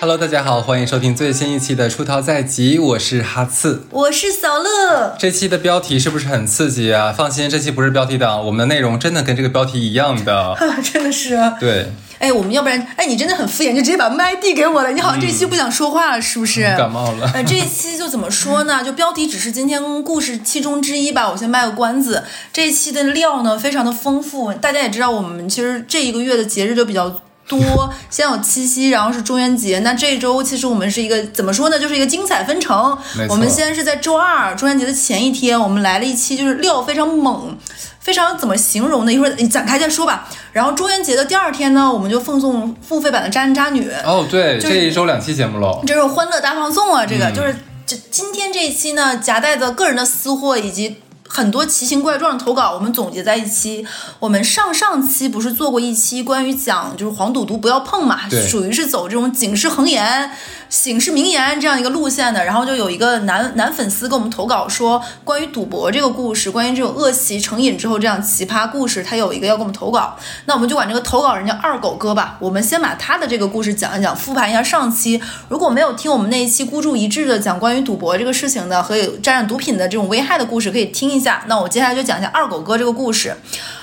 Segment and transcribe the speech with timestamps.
[0.00, 3.82] Hello，大家好，欢迎收听最新一期的《出逃在即》，我是哈刺。
[3.90, 7.12] 我是小乐，这期的标题是不是很刺激啊？
[7.12, 10.56] 放心，这期不是标题党，我们的内容真的跟这个标题一样的。
[10.92, 11.34] 真的是。
[11.34, 14.90] 啊对，哎，我们要不然，哎，你真的很敷衍，就直接把麦递给我了。
[14.92, 16.62] 你好像这期不想说话了，是不是？
[16.76, 17.30] 感冒了。
[17.34, 18.82] 呃，这一期就怎么说呢？
[18.84, 22.24] 就标题只是今天故事其中之一吧，我先卖个关子。
[22.52, 24.52] 这一期的料呢，非常的丰富。
[24.54, 29.80] 大家也知道，我们其实这一个月的节日就比较多，先有七夕，然后是中元节。
[29.80, 31.78] 那这一周其实我们是一个怎么说呢？
[31.78, 32.96] 就是一个精彩纷呈
[33.28, 37.56] 我们先是在周二中元节的前一天，我们来了一期，就是料非常猛。
[38.00, 39.12] 非常怎么形容呢？
[39.12, 40.26] 一会儿你展开再说吧。
[40.52, 43.86] 然后中元节的第二天呢，我们就奉送付费版的《渣男渣女》。
[44.02, 45.82] 哦，对，这一周两期节目喽。
[45.86, 47.04] 这是欢乐大放送啊！
[47.04, 47.54] 这个、嗯就是
[47.84, 50.96] 这今天这一期呢，夹带着个人的私货以及
[51.28, 53.86] 很多奇形怪状的投稿，我们总结在一期。
[54.18, 60.30] 我们上上期不是做过一期关于讲就是黄赌毒不要碰嘛，属于是走这种警示横言。
[60.68, 75.20] 醒世名言这样一个路线的，然后就有一个男男粉丝给我们投稿说，关于赌博这个故事，关于这种恶习成瘾之后这样奇葩故事，他有一个要给我们投稿，那我们就管这个投稿人叫二狗哥吧，我们先把他的这个故事讲一讲，复盘一下上期。
[75.48, 81.44] 如果没有听我们那一期孤注一掷的讲关于赌博这个事情的和有沾染毒品的这种危害的故事，可以听一下。
[81.46, 83.34] 那我接下来就讲一下二狗哥这个故事。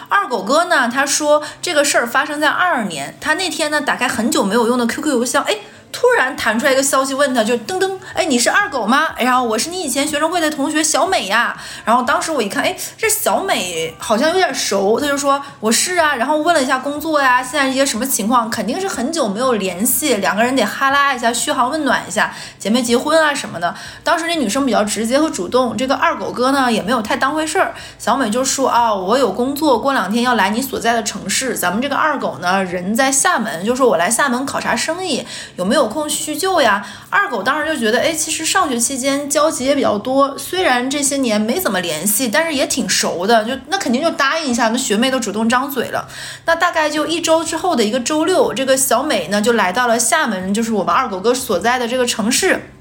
[0.08, 5.58] 二狗哥呢，他说这个事儿发生在二二年，他那天呢打开很久没有用的 QQ 邮箱，哎。
[5.96, 9.16] 突然弹出来一个消息，问他就噔噔，哎，你是二狗吗？
[9.18, 11.56] 然后我是你以前学生会的同学小美呀。
[11.86, 16.14] 然后当时我一看，哎，这小美好像有点熟，他就说我是啊。
[16.14, 23.74] 然后问了一下工作呀，现在一些什么情况，肯定是很久没有联系，两个人得哈拉一下，嘘寒问暖一下，结没结婚啊什么的。
[24.04, 27.74] 当时那女生比较直接和主动，这个二狗哥呢也没有太当回事儿。
[27.98, 31.58] 小美就说啊，我有工作，过两天要来你所在的城市。
[31.58, 35.26] 咱们这个二狗呢人在厦门，就说我来厦门考察生意，
[35.56, 36.84] 有没有有空叙旧呀？
[37.12, 44.70] 二狗当时就觉得，哎，其实上学期间交集也比较多，虽然这些年没怎么联系，但是也挺熟的，就那肯定就答应一下。
[44.70, 46.08] 那学妹都主动张嘴了。
[46.46, 52.72] 那大概就一周之后的一个周六，这个小美呢就来到了厦门，就是我们二狗哥所在的这个城市。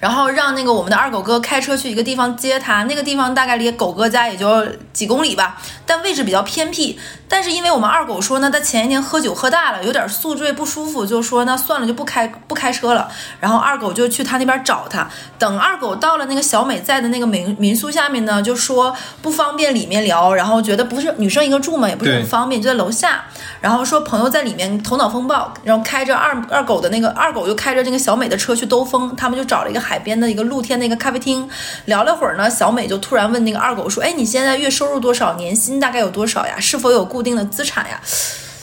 [0.00, 6.98] 然后让那个我们的二狗哥开车去一个地方接他，那个地方大概离狗哥家也就几公里吧，但位置比较偏僻。
[7.28, 13.08] 但是因为我们二狗说呢，他前一天喝酒喝大了，有点宿醉不舒服，就说那算了，就不开不开车了。
[13.40, 15.08] 然后二狗就去他那边找他。
[15.38, 23.24] 等二狗到了那个小美在的那个民民宿下面呢，就说不方便里面聊，然后觉得不是女生一个住嘛，也不是很方便，就在楼下。
[23.60, 31.48] 然后说朋友在里面头脑风暴，然后开着二二狗的那个二狗就开着那个小美的车去兜风，他们就找了一个海边的一个露天的一个咖啡厅，
[31.86, 35.26] 聊了会儿呢，小美就突然问那个二狗说：“哎，你现在月收入多少？
[35.36, 36.58] 年薪大概有多少呀？
[36.58, 37.98] 是否有固定的资产呀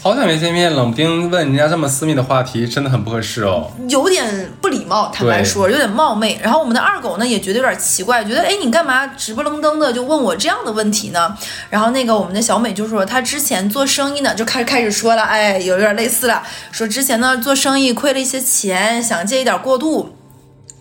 [0.03, 6.37] 好久没见面，冷不丁问人家这么私密的话题，真的很不合适哦。？”有点不礼貌，坦白说，有点冒昧。
[6.43, 11.35] 然后我们的二狗呢也觉得有点奇怪，觉得哎，你干嘛直不愣登的就问我这样的问题呢？
[11.71, 20.13] 然后那个我们的小美就说，她之前做生意呢，就开始开始说了，哎，有点类似了，说之前呢做生意亏了一些钱，想借一点过渡。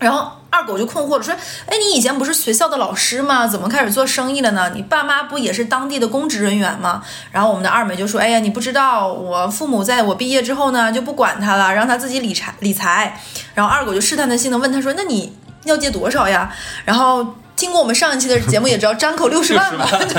[0.03, 1.33] 然后二狗就困惑了，说
[1.67, 3.47] ：“哎，你以前不是学校的老师吗？
[3.47, 4.73] 怎么开始做生意了呢？
[4.75, 7.03] 你爸妈不也是当地的公职人员吗？”
[7.33, 13.19] 然后我们的二美就说：“哎呀，你不知道，我父母在我毕业之后呢，就不管他了，让他自己理财理财。”
[13.55, 16.53] 然后二狗就试探的性的问他说：“那你要借多少呀？”
[16.85, 17.35] 然后。
[17.63, 19.87] 听过我们上一期的节目也知道，张口六十万嘛，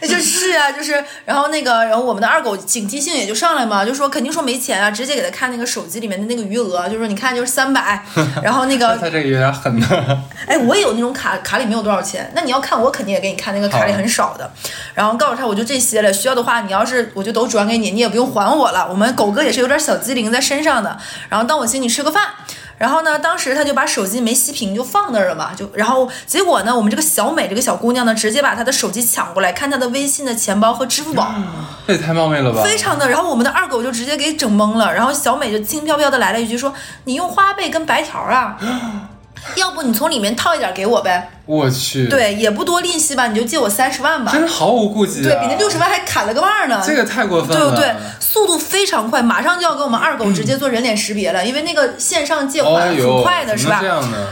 [0.00, 8.04] 对，就是啊，就是，然后那个，然后我们的二狗警惕性也就上来嘛，就说肯定说没钱啊，直接给他看那个手机里面的那个余额，就说你看就是三百，
[8.44, 9.86] 然后那个他这个有点狠呢。
[10.46, 12.30] 哎，我也有那种卡，卡里没有多少钱。
[12.34, 14.50] 那你要看，我肯定也给你看那个卡里很少的。
[14.92, 18.86] 然后告诉他，我就这些了，需要的话，你要是我就都转给你，你也不用还我了。
[18.90, 20.98] 我们狗哥也是有点小机灵在身上的。
[21.30, 22.24] 然后当我请你吃个饭。
[22.80, 31.34] 然后呢，当时他就把手机没熄屏就放那儿了嘛，就然后结果呢，我们这个小美这个小姑娘呢，直接把她的手机抢过来看她的微信的钱包和支付宝。
[31.86, 32.62] 这也太冒昧了吧！
[32.64, 36.72] 非常的，然后我们的二狗就直接给整懵了，然后小美就轻飘飘的来了一句说
[37.04, 38.56] ：“你用花呗跟白条啊？
[39.56, 41.30] 要不你从里面套一点给我呗？
[41.46, 44.30] 我去，，对，也不多利息吧，你就借我三十万吧。
[44.30, 45.22] 真是毫无顾忌、啊。
[45.24, 46.82] 对比那六十万还砍了个腕呢。
[46.84, 47.56] 这个太过分了。
[47.56, 47.94] 对不对？
[48.32, 53.82] 速度非常快，马上就要给我们二狗直接做人脸识别了，因为那个线上借款很快的，是吧？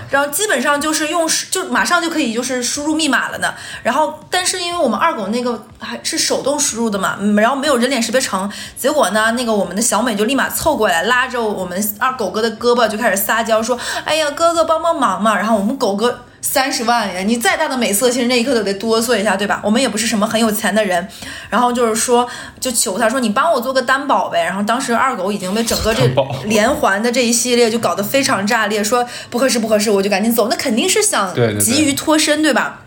[0.09, 3.53] 然后基本上就是用就马上就可以就是输入密码了呢。
[3.83, 16.21] 然后但是因为我们二狗那个还是手动输入的嘛，嗯然后没有人脸识别成，结果呢，那个我们的小美就立马凑过来，拉着我们二狗哥的胳膊就开始撒娇说：“哎呀，哥哥帮帮忙嘛！”然后我们狗哥。
[16.41, 17.21] 三十万呀！
[17.21, 19.61] 你再大的美色，其实那一刻都得哆嗦一下，对吧？
[19.65, 21.07] 我们也不是什么很有钱的人，
[21.51, 22.29] 然后就是说，
[22.61, 24.43] 就求他说你帮我做个担保呗。
[24.45, 26.09] 然后当时二狗已经被整个这
[26.45, 30.49] 连环的这一系列就搞得非常炸裂，说不合适不合适，我就赶紧走。
[30.49, 32.83] 那肯定是想急于脱身，对吧？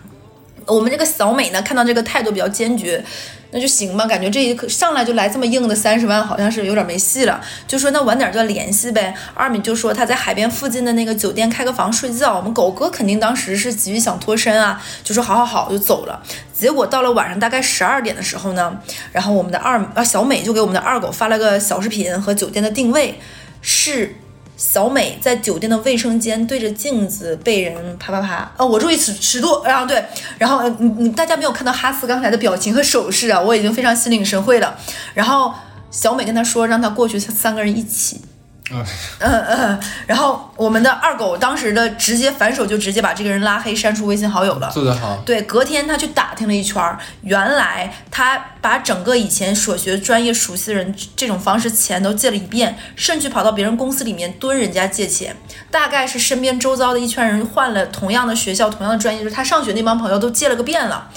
[0.65, 3.04] 我们这个小美呢，看到这个态度比较坚决，
[3.51, 4.06] 那就行吧。
[4.06, 7.39] 感觉这一刻上来就来这么硬的三十万，好像是有点没戏了。
[7.68, 9.13] 就说那晚点就联系呗。
[9.33, 12.36] 二米就说他在海边附近的那个酒店开个房睡觉。
[12.36, 16.21] 我们狗哥肯定当时是急于想脱身啊，就说好好好就走了。
[16.53, 18.77] 结果到了晚上大概十二点的时候呢，
[19.12, 23.19] 然后我们的二啊小美就给我们的二狗发了个小视频和酒店的定位，
[23.62, 24.15] 是
[24.62, 30.06] 小美在酒店的卫生间对着镜子被人啪啪啪，哦，我注意尺尺度，然后对，
[30.38, 34.78] 然后呃你你大家没有看到哈斯刚才的表情和手势啊，我已经非常心领神会了。
[35.16, 35.52] 然后
[35.90, 38.22] 小美跟他说，让他过去，三个人一起。
[38.71, 38.85] 嗯
[39.19, 44.69] 嗯嗯，然后我们的二狗当时的直接反手就直接把这个人拉黑删除微信好友了。
[44.71, 55.35] 做得好，对，隔天他去打听了一圈儿，原来他把整个以前所学专业熟悉的人这种方式钱都借了一遍，甚至跑到别人公司里面蹲人家借钱，
[55.69, 61.09] 大概是身边周遭的一圈人换了同样的学校、同样的专业，就是他上学那帮朋友都借了个遍了。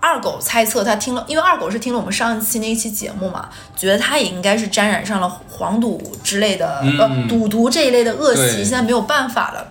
[0.00, 9.66] 二狗猜测他听了，因为二狗是听了我们上一期那一期节目嘛，觉得他也应该是沾染上了黄赌之类的，呃，赌毒这一类的恶习，现在没有办法了。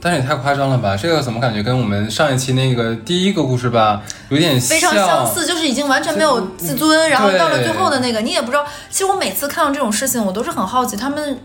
[0.00, 0.94] 但是也太夸张了吧？
[0.94, 8.66] 这个怎么感觉跟我们上一期那个第一个故事吧，有点非常相似，就是已经完全没有自尊，然后到了最后的那个，你也不知道。
[8.90, 11.40] 其实我每次看到这种事情，我都是很好奇，他们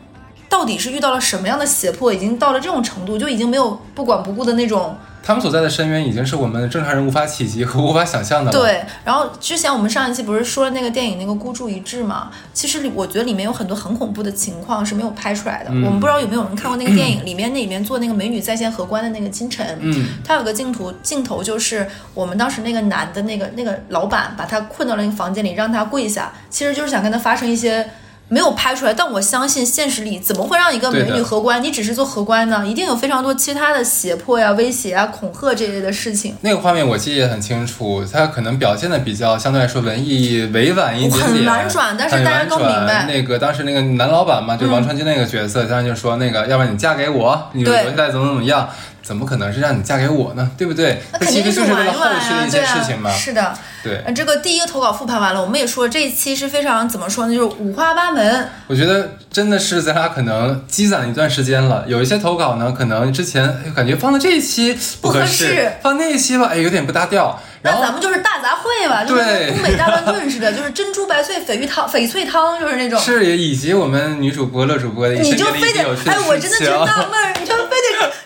[0.50, 4.94] 到底是遇到了什么样的胁迫，已经到了这种程度，就已经没有不管不顾的那种。
[5.22, 12.32] 他们所在的深渊已经是我们正常人无法企及和无法想象的了。，对，然后之前我们上一期不是说了那个电影那个孤注一掷嘛？
[12.54, 15.70] 其实里我觉得里面有很多很恐怖的情况是没有拍出来的。
[15.72, 27.90] 嗯我们不知道有没有人看过那个电影，里面那里面做那个美女在线荷官的那个金晨，嗯，他有个镜头，镜头就是我们当时那个男的那个那个老板把他困到了那个房间里，让他跪下，其实就是想跟他发生一些。
[28.30, 32.66] 没有拍出来，但我相信现实里怎么会让一个美女荷官，你只是做荷官呢？
[32.66, 36.36] 一定有非常多其他的胁迫呀、威胁啊、恐吓这类的事情。
[36.42, 48.70] 那个画面我记忆也很清楚，他可能表现的比较相对来说文艺委婉一点点，很婉转但是大家都明白嗯那个当时那个男老板嘛，就是王传君那个角色，当时就说那个，要不然你嫁给我，你留对下来怎么怎么样。
[49.02, 50.52] 怎么可能是让你嫁给我呢？
[50.56, 51.02] 对不对？
[51.12, 53.10] 那肯定其实就是为了后续的一对啊，些事情嘛。
[53.10, 58.50] 是的，对，呃这个第一个投稿复盘完了，我们也说这一期是非常怎么说呢，就是五花八门。
[58.68, 61.86] 我觉得真的是咱俩可能积攒了一段时间了。
[61.88, 67.40] 有一些投稿呢，可能之前哎感觉放到这一期不合适，放那一期吧，哎有点不搭调。
[67.62, 72.98] 然后那咱们就是大杂烩吧，就对跟东北大乱炖似的，就是珍珠白碎鲱鱼汤、翡翠汤，就是那种。
[72.98, 77.54] 是以及我们女主播乐主播的一你身边的就非得哎，我真的事情觉得纳闷儿，你就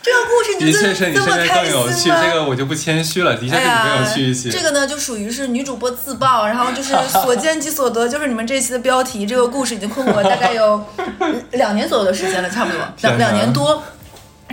[0.01, 2.21] 这个故事，你就的确是你这么开身边更有趣，心吗？
[2.21, 4.49] 这个我就不谦虚了，的确是你更有趣一些。
[4.49, 6.93] 这个呢，就属于是女主播自曝，然后就是
[7.23, 9.25] 所见即所得，就是你们这期的标题。
[9.25, 10.85] 这个故事已经困惑我大概有
[11.51, 13.81] 两年左右的时间了，差不多两两年多。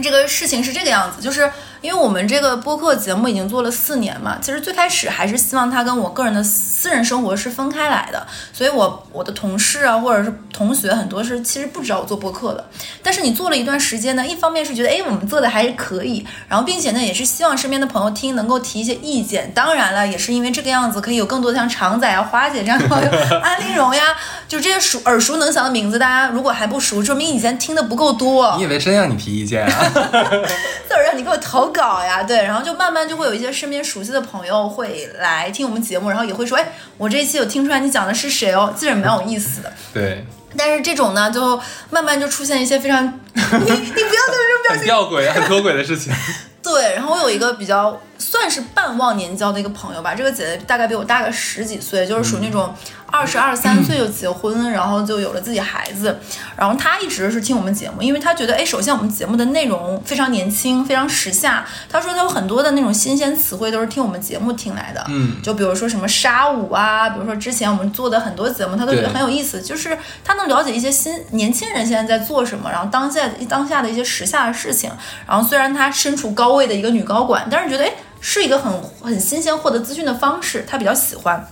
[0.02, 1.50] 这个事情是这个样子，就是
[1.82, 12.64] 因为我们这个播客节目已经做了四年嘛，其实最开始还是希望它跟我个人的私人生活是分开来的，所以我我的同事啊或者是同学很多是其实不知道我做播客的，
[13.02, 23.10] 但是你做了一段时间呢，一方面是觉得哎我们做的还是可以，然后并且呢也是希望身边的朋友听能够提一些意见，当然了也是因为这个样子可以有更多的像常仔啊、花姐这样的朋友，
[23.40, 24.02] 安陵容呀，
[24.46, 28.54] 就这些熟耳熟能详的名字，大家如果还不熟，说明以前听的不够多。
[28.58, 29.70] 你以为真让你提意见啊？
[30.90, 39.72] 就是让你给我投稿呀，对，然后就慢慢就会有一些身边熟悉的朋友会来听我们节目，然后也会说，哎，我这一期有听出来你讲的是谁哦，其实蛮有意思的。
[39.92, 40.24] 对，
[40.56, 41.60] 但是这种呢，就
[41.90, 44.86] 慢慢就出现一些非常， 你你不要对这种表很情。
[44.86, 46.12] 吊诡、很脱轨的事情。
[46.62, 52.72] 对，然后我有一个比较算是半忘年交的一个朋友吧，这个姐姐大概比我大个十几岁，就是属于那种
[53.10, 56.18] 二十二三岁就结婚，然后就有了自己孩子，
[56.56, 61.66] 然后他一直是听我们节目，因为他觉得，哎，首先我们节目的内容非常年轻，非常时下。
[61.88, 74.90] 他说他有很多的那种新鲜词汇都是听我们节目听来的，嗯，就比如说什么沙舞啊，比如说之前我们做的很多节目，他都觉得很有意思，就是他能了解一些新年轻人现在在做什么，然后当下当下的一些时下的事情。
[75.26, 81.46] 然后虽然他身处高位的一个女高管，但是觉得哎是一个很很新鲜获得资讯的方式，他比较喜欢。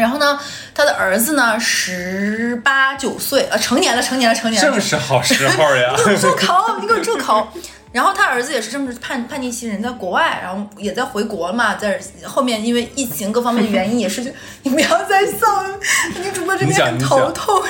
[0.00, 0.38] 然后呢，
[0.74, 5.94] 他的儿子呢十八九岁，呃，成年了，成年了，成年了，正是好时候呀。
[6.00, 6.78] 你给我住口！
[6.80, 7.48] 你给我住口！
[7.92, 14.30] 然后他儿子也是这么叛叛逆期人，在国外，然后也在回国嘛，在后面因为疫情各方面的原因，也是就
[14.62, 15.78] 你不要再笑了，
[16.22, 17.62] 女主播这边很头痛。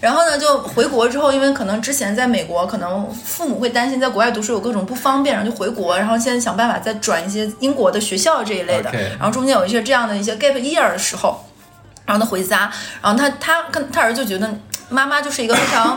[0.00, 8.90] 然后呢，就回国之后，因为可能之前在美国，可能父母会担心在国外读书有各种不方便，然后就回国，然后现在想办法再转一些英国的学校这一类的。
[9.18, 11.44] 然后中间有一些这样的一些 gap year 的时候，
[12.10, 14.52] 然后他回家，然后他他跟他儿子就觉得
[14.88, 15.96] 妈妈就是一个非常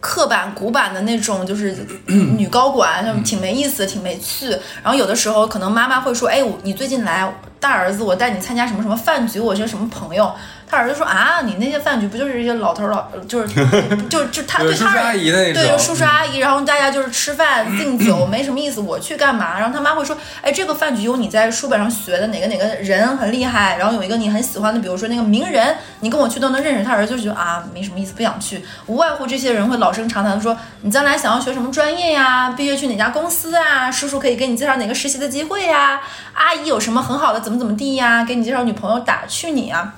[0.00, 1.74] 刻板古板的那种，就是
[2.06, 4.50] 女高管，就挺没意思，挺没趣。
[4.82, 10.30] 然后有的时候可能妈妈会说：“哎，我你最近来，大儿子，我带你参加什么什么饭局，我是什么朋友。”
[10.74, 13.48] 他儿子说：“啊，你那些饭局不就是一些老头儿老，就是
[14.10, 18.80] 就就他对叔叔阿姨的那种对，叔叔阿姨，然后大家就是吃饭 敬酒，没什么意思。
[18.80, 19.56] 我去干嘛？
[19.58, 26.84] 然后他妈会说，哎，这个饭局有你在书本上学的哪个哪个人很厉害，然后有一个你很喜欢的，比如说那个名人，你跟我去都能认识。
[26.84, 28.64] 他儿子就觉得啊，没什么意思，不想去。
[28.86, 32.50] 无外乎这些人会老生常谈的说，你将来想要学什么专业呀？
[32.50, 33.88] 毕业去哪家公司啊？
[33.90, 36.00] 叔叔可以给你介绍哪个实习的机会呀？
[36.32, 38.24] 阿姨有什么很好的怎么怎么地呀？
[38.24, 39.94] 给你介绍女朋友打趣你啊？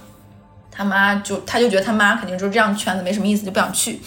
[0.76, 4.00] 他妈就他就觉得他妈肯定就是这样圈子没什么意思，就不想去。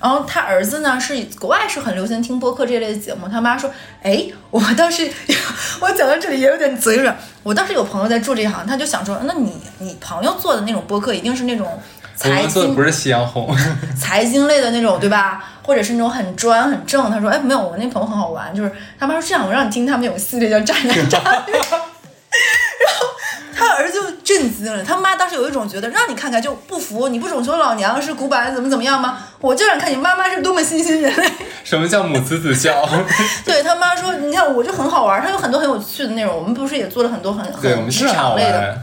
[0.00, 3.26] 然后他儿子呢是国外是很流行听播客这类的节目。
[3.26, 3.68] 他妈说
[4.00, 5.10] ：“哎， 我倒是
[5.80, 7.16] 我讲到这里也有点嘴软。
[7.42, 11.82] 我倒是有朋友在做这一行，他就想说，那你你朋友做的那种播客一定是那种我
[12.14, 13.52] 财经做的不是夕阳红，
[14.00, 15.44] 财经类的那种，对吧？
[15.64, 17.10] 或者是那种很专很正。
[17.10, 18.70] 他说，哎，没有，我那朋友很好玩，就是
[19.00, 23.06] 他妈说这样，我让你听他们有个系列叫《渣男渣女》， 然后
[23.58, 24.84] 他儿子就震惊了。
[24.84, 29.18] 他妈当时有一种觉得，让你看看就不服，你不总说老娘是古板怎么怎么样吗？
[29.40, 31.28] 我就想看你妈妈是多么新兴人类。
[31.64, 32.88] 什么叫母慈子孝？
[33.44, 36.36] 对他妈说，你看我就很好玩，他有很多很有趣的内容。
[36.36, 38.78] 我们不是也做了很多很对，我很职场类的，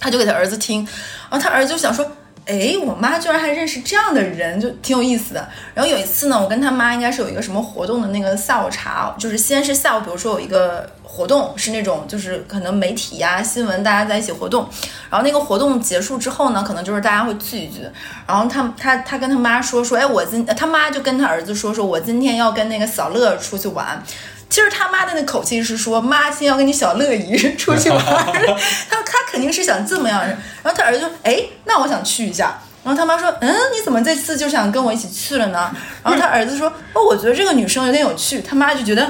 [0.00, 0.86] 他就给他儿子听，
[1.30, 2.04] 然后他儿子就想说，
[2.46, 5.48] 哎，我妈居然还认识这样的人，就挺有意思的。
[5.72, 14.68] 然后有一次呢，我跟他妈应该是有一个什么活动的那个下午茶，就是先是下午，比如说有一个活动是那种就是可能媒体呀、新闻大家在一起活动，
[15.08, 17.80] 然后那个活动结束之后呢，可能就是大家会聚一聚，
[18.26, 24.02] 然后他他他跟他妈说说，哎，我今他妈就跟他儿子说说，我今天要跟那个小乐出去玩。
[24.50, 28.56] 其实他妈的那口气是说，妈今天要跟你小乐姨出去玩儿，
[28.88, 30.22] 他 看肯定是想这么样。
[30.22, 32.58] 然后他儿子就，哎，那我想去一下。
[32.84, 35.70] 然后他妈说，嗯，你怎么这次就想跟我一起去了呢？
[36.02, 38.40] 然后他儿子说，哦，我觉得这个女生有点有趣。
[38.40, 39.06] 他妈就觉得，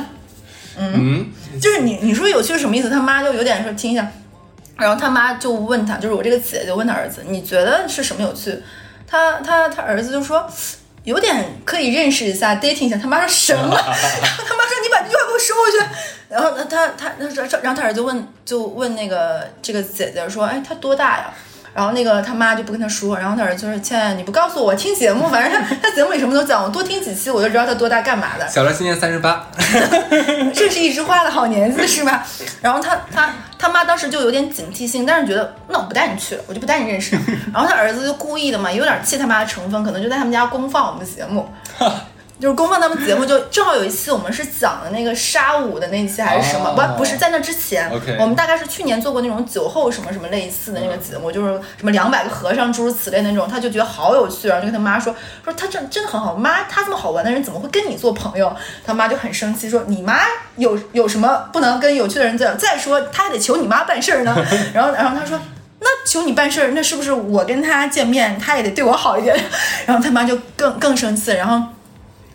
[0.78, 1.26] 嗯，
[1.60, 2.88] 就是你你说有趣是什么意思？
[2.88, 4.10] 他妈就有点说听一下，
[4.76, 8.62] 然后他妈就问他，就是我这个姐就问他儿子，你觉得是什么有趣？
[9.06, 10.48] 他他他儿子就说。
[11.04, 12.96] 有点可以认识一下，dating 一下。
[12.96, 13.74] 他妈说什么？
[13.76, 13.84] 然
[14.36, 15.78] 后他妈说你把这句话给我收回去。
[16.28, 21.32] 然后他他他然后他儿子问就问那个这个姐姐说，哎，他多大呀？
[21.74, 29.44] 然后那个他妈就不跟他说，然后他儿子就说：“亲爱的，你不告诉我，我听节目， 反正他他节目里什么都讲，我多听几期我就知道他多大干嘛的。”小乐今年三十八，
[30.54, 32.24] 这是一枝花的好年纪是吧？
[32.62, 37.18] 然后他他他妈当时就有点警惕性，但是觉得那我不带你去了，我就不带你认识。
[37.52, 41.48] 然后他儿子就故意的嘛，有点气他妈的成分，可能就在他们家公放我们节目。
[42.40, 46.70] 就是公放他们节目，就正好有一期我们是讲的那个沙舞的那一期还是什么？
[46.70, 55.14] 哦不，不是在那之前我们大概是去年做过那种酒后什么什么类似的那个节目，就是什么两百个和尚诸如此类的那种，他就觉得好有趣，然后就跟他妈说
[55.44, 58.54] 说他真真的很好，妈他这么好玩的人怎么会跟你做朋友？
[58.84, 60.20] 他妈就很生气说你妈
[60.56, 62.54] 有有什么不能跟有趣的人在？
[62.56, 64.36] 再说他还得求你妈办事儿呢。
[64.74, 65.40] 然后然后他说。
[65.86, 69.36] 那求你办事儿，那是不是我跟他见面，他也得对我好一点？
[69.84, 71.60] 然后他妈就更更生气，然后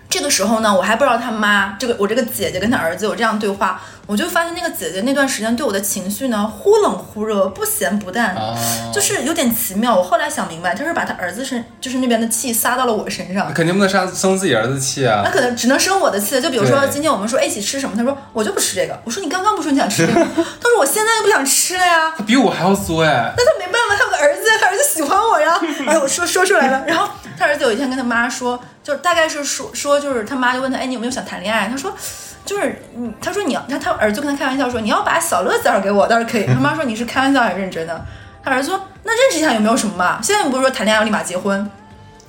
[0.09, 8.55] 这个时候呢，我还不知道他妈这个我这个姐姐跟他儿子有这样对话，我就发现那个姐姐那段时间对我的情绪呢忽冷忽热，不咸不淡，哦
[8.91, 9.95] 就是有点奇妙。
[9.95, 13.53] 我后来想明白，她是把她儿子身就是那边的气撒到了我身上。
[13.53, 15.29] 肯定不能生生自己儿子气啊那。
[15.29, 25.59] 可能只能生我的气，就比如说今天我们说哎一起吃什么，他说我就不吃这个，我说你刚刚不说你想吃这个， 他说我现在就不想吃了呀，他比我还要作哎，那他没办法，他有个儿子，他儿子喜欢我呀。
[25.87, 26.83] 哎，我说说出来了。
[26.87, 31.67] 然后他儿子有一天跟他妈说，就大概是说说，就是他妈就问他，哎，你有没有想谈恋爱？
[31.67, 31.95] 他说，
[32.43, 36.47] 就是嗯，他说你要，他他儿子跟他开玩笑说，你要把小乐介绍给我倒是可以。
[36.47, 38.03] 他妈说你是开玩笑还是认真的？
[38.43, 40.19] 他儿子说，那认识一下有没有什么嘛？
[40.23, 41.55] 现在你不是说谈恋爱要立马结婚？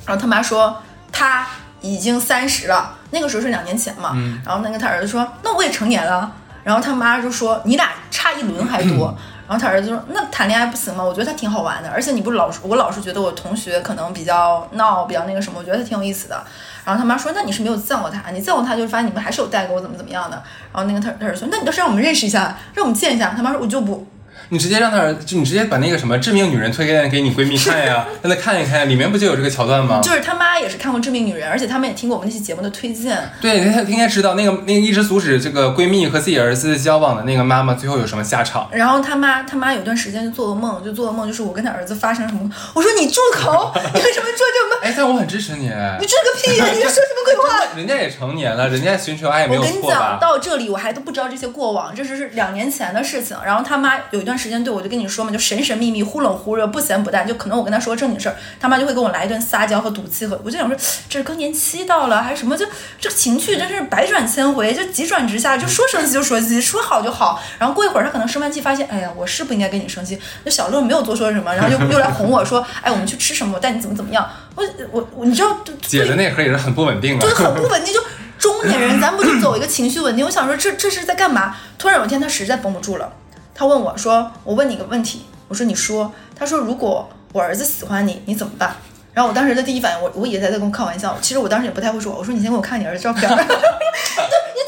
[0.04, 0.76] 然后他妈说
[1.10, 1.46] 他
[1.80, 4.12] 已经三十了，那个时候是两年前嘛。
[4.44, 6.30] 然后那个他儿子说，那我也成年了。
[6.62, 9.16] 然后他妈就说你俩差一轮还多。
[9.50, 11.02] 然后他儿子说：“那谈恋爱不行吗？
[11.02, 16.40] 我觉得他挺好玩的，而且你不老我老是觉得我同学可能比较闹，比较那个什么，我觉得他挺有意思的。”
[16.86, 20.40] 然后他妈说：“那你是没有见过他，你见过他就发现你们还是有代沟，怎么怎么样的。”
[20.72, 24.06] 然后那个他他儿子说：“那你倒是让我们认识一下，让我们见一下。”他妈说：“我就不。”
[24.50, 30.00] 你直接让他儿，就你直接把那个什么致命女人推荐给你闺蜜看呀， 让她看一看，里面不就有这个桥段吗？
[30.02, 33.16] 就是他妈也是看过《致命女人》，而且他们也听过我们那期节目的推荐。
[33.40, 38.68] 对，她应该知道那个那个一直阻止这个闺蜜和自己儿子交往的那个妈妈最后有什么下场。
[38.72, 42.50] 然后他妈他妈有段时间就做噩梦，就做噩梦就是我跟他儿子发生什么。
[42.74, 43.72] 我说你住口！
[43.74, 44.78] 你为什么做这种梦？
[44.82, 45.68] 哎，但我很支持你。
[45.68, 46.66] 你住个屁呀！
[46.74, 47.76] 你在说什么鬼话？
[47.76, 53.36] 人家也成年了，人家寻求爱没有我跟你讲，到这里我还都不知道这些过往，这是是两年前的事情。
[53.44, 60.76] 然后他妈有一段时间对我就跟你说嘛，就神神秘秘、忽冷忽热、不咸不淡，就可能我跟他说正经事儿，他妈就会跟我来一顿撒娇和赌气和，我就想说
[61.08, 62.56] 这是更年期到了还是什么？
[62.56, 62.64] 就
[62.98, 67.40] 这个情绪真是百转千回，就急转直下，就说生气就说气，说好就好。
[67.58, 70.18] 然后过一会儿他可能生完气发现，哎呀，我是不应该跟你生气。
[70.44, 73.54] 那小乐没有多说什么，然后又又来哄我说，哎，我们去吃什么？
[73.54, 74.26] 我带你怎么怎么样？
[74.54, 77.34] 我我我，你知道，姐的内核也是很不稳定的就。
[77.34, 78.00] 很不稳定， 就
[78.38, 80.24] 中年人，咱不就走一个情绪稳定？
[80.24, 81.56] 我想说这这是在干嘛？
[81.78, 83.12] 突然有一天他实在绷不住了，
[83.60, 88.74] 他问我说：“我问你个问题。”我说：“你说。”他说：“如果我儿子喜欢你，你怎么办？”
[89.12, 91.14] 然后我当时的第一反应，我我也在在跟我开玩笑。
[91.20, 93.28] 其实我当时也不太会说，我说：“你先给我看你儿子照片。
[93.36, 93.36] ”你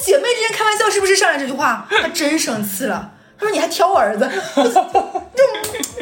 [0.04, 1.88] 姐妹之间开玩笑是不是上来这句话？
[1.88, 3.12] 他真生气了。
[3.42, 5.42] 他说：“你还挑我儿子？” 就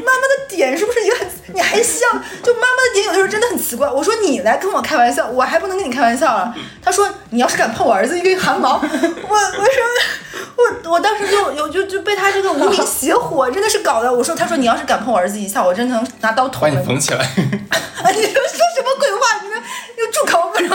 [0.02, 1.26] 妈妈的点是不是也很？
[1.54, 2.10] 你还像
[2.42, 3.88] 就妈妈的点有的时候真的很奇怪。
[3.88, 6.54] 我说你来跟我开玩笑，我还不能跟你开玩笑了。
[6.82, 9.82] 他说你要是敢碰我儿子一根汗毛，我我说
[10.56, 14.12] 我我当时就有就就被他这个无名邪火真的是搞的。
[14.12, 16.76] 我说他说你要是敢碰我儿子一下，我真的能拿刀捅你。
[16.84, 17.24] 缝起来，啊！
[18.10, 19.40] 你说说什么鬼话？
[19.42, 19.62] 你们
[19.96, 20.50] 又住口！
[20.50, 20.68] 不是，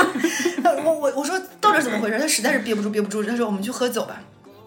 [0.84, 2.18] 我我我说到底怎么回事？
[2.20, 3.24] 他实在是憋不住，憋不住。
[3.24, 4.16] 他说我们去喝酒吧，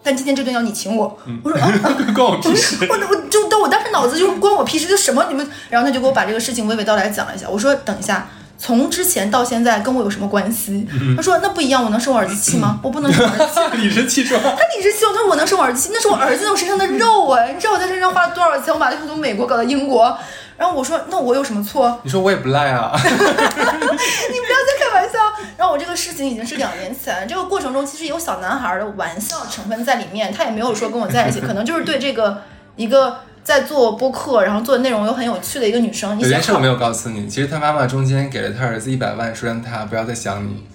[0.03, 1.17] 但今天这顿要你请我。
[1.43, 1.59] 我说
[2.13, 2.77] 关我屁事。
[2.89, 7.47] 我我就但我当时脑子就关我屁事，就什么你们，然后他就给我把这个事情娓娓道来讲了一下。
[7.49, 8.27] 我说等一下。
[8.61, 10.85] 从之前到现在跟我有什么关系？
[11.15, 12.77] 他说那不一样，我能生我儿子气吗？
[12.83, 13.61] 我不能生我儿子气。
[13.81, 14.41] 理直气壮。
[14.43, 17.45] 他理直气壮，他说我能生我儿子气，那是我儿子在我身上的肉啊！
[17.45, 18.73] 你知道我在身上花了多少钱？
[18.73, 20.13] 我把他从美国搞到英国，
[20.57, 22.01] 然后我说那我有什么错？
[22.03, 22.91] 你说我也不赖啊。
[23.01, 24.58] 你不要。
[25.59, 32.41] 然后我这个事情已经是两年前，这个过程中其实有小男孩的玩笑成分在里面，他也没有说跟我在一起，可能就是对这个
[32.77, 40.65] 一个在做播客，然后做的内容又很有趣的一个女生，你事我没有告诉你，其实她妈妈中间给了她儿子一百万，说让他不要再想你。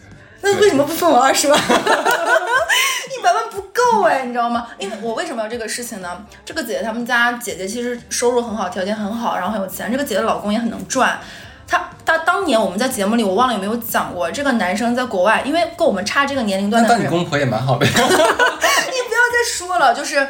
[0.43, 1.59] 那为什么不分我二十万？
[1.59, 4.67] 一百万不够哎，你知道吗？
[4.79, 6.27] 因为我为什么要这个事情呢？
[6.45, 9.91] 这个姐姐他们家姐姐其实收入很好，条件很好，然后很有钱。
[9.91, 11.19] 这个姐姐老公也很能赚。
[11.67, 17.93] 他他当年我们在节目里，我忘了有没有讲过，这个男生在国外，因为跟我们差这个年龄段那当你公婆也蛮好的呀。
[17.97, 20.27] 你不要再说了，就是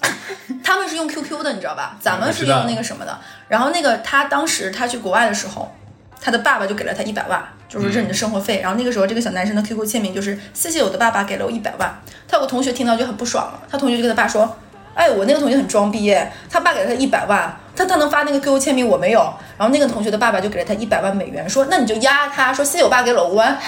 [0.62, 1.96] 他们是用 QQ 的，你知道吧？
[2.00, 3.18] 咱们是用那个什么的。
[3.48, 5.74] 然后那个他当时他去国外的时候，
[6.20, 8.60] 他的爸爸就给了他一百万，就是这是你的生活费。
[8.60, 12.00] 然后那个时候这个小男生的 QQ 签名就是谢谢我的爸爸给了我一百万。
[12.28, 14.56] 他有个同学听到就很不爽了，他同学就跟他爸说。
[15.00, 19.32] 哎，我那个同学很装逼耶，他爸给了他一百万，他他能发那个 QQ 签名，我没有。
[19.56, 23.58] 然后那个同学的爸爸就给了他一百万美元，说那你就压他，说谢谢我爸给了我五万。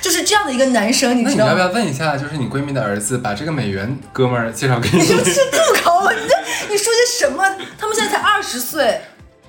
[0.00, 1.76] 就是这样的一个男生，你知道吗那你要不？
[1.76, 5.00] 要问一下，就是你闺蜜的儿子，把这个美元哥们儿介绍给你？
[5.00, 6.10] 你 就是住口！
[6.12, 6.34] 你这
[6.72, 7.44] 你说些什么？
[7.78, 9.02] 他们现在才二十岁，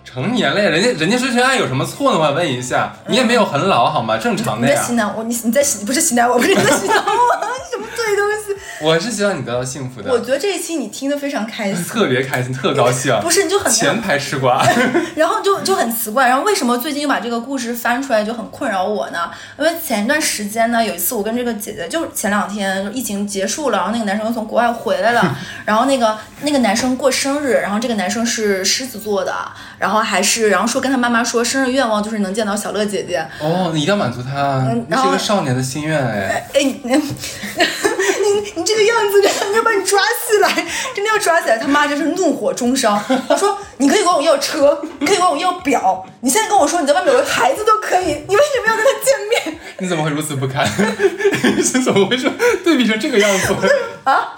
[0.07, 2.17] 成年了呀，人家人家追求爱有什么错呢？
[2.17, 4.17] 我问一下，你也没有很老好吗？
[4.17, 4.93] 正常的呀你在洗。
[4.93, 8.55] 脑我，你你在洗不是洗脑 我，不是你在洗脑我，你什么对东西？
[8.79, 13.13] 我是希望你得到幸福的，我觉得这一期你听得非常开心，特别开心，特高兴。
[13.21, 14.63] 不是你就很前排吃瓜，
[15.15, 19.29] 然后就就很奇怪，然后为什么最近又把这个故事翻出来就很困扰我呢？
[19.59, 29.33] 因为前一段时间呢，有一次我跟这个姐姐，就是前两天疫情结束了，然后那个男生又从国外回来了，然后那个那个男生过生日，然后这个男生是狮子座的，
[29.79, 36.49] 然后还是然后说跟他妈妈说生日愿望就是能见到小乐姐姐，哦，你一定要满足他，那是一个少年的心愿哎。
[36.53, 39.21] 哎，你你你这个样子，
[39.55, 40.49] 要把你抓起来，
[40.95, 41.57] 真的要抓起来！
[41.57, 43.01] 他妈真是怒火中烧。
[43.27, 50.65] 他说：“你可以管我要车，你可以管我要表，你现在跟我说你在外面有个孩子都可以，你为什么要跟他见面 你怎么会如此不堪？
[51.63, 52.29] 是怎么回事？
[52.63, 53.53] 对比成这个样子？
[54.03, 54.33] 啊？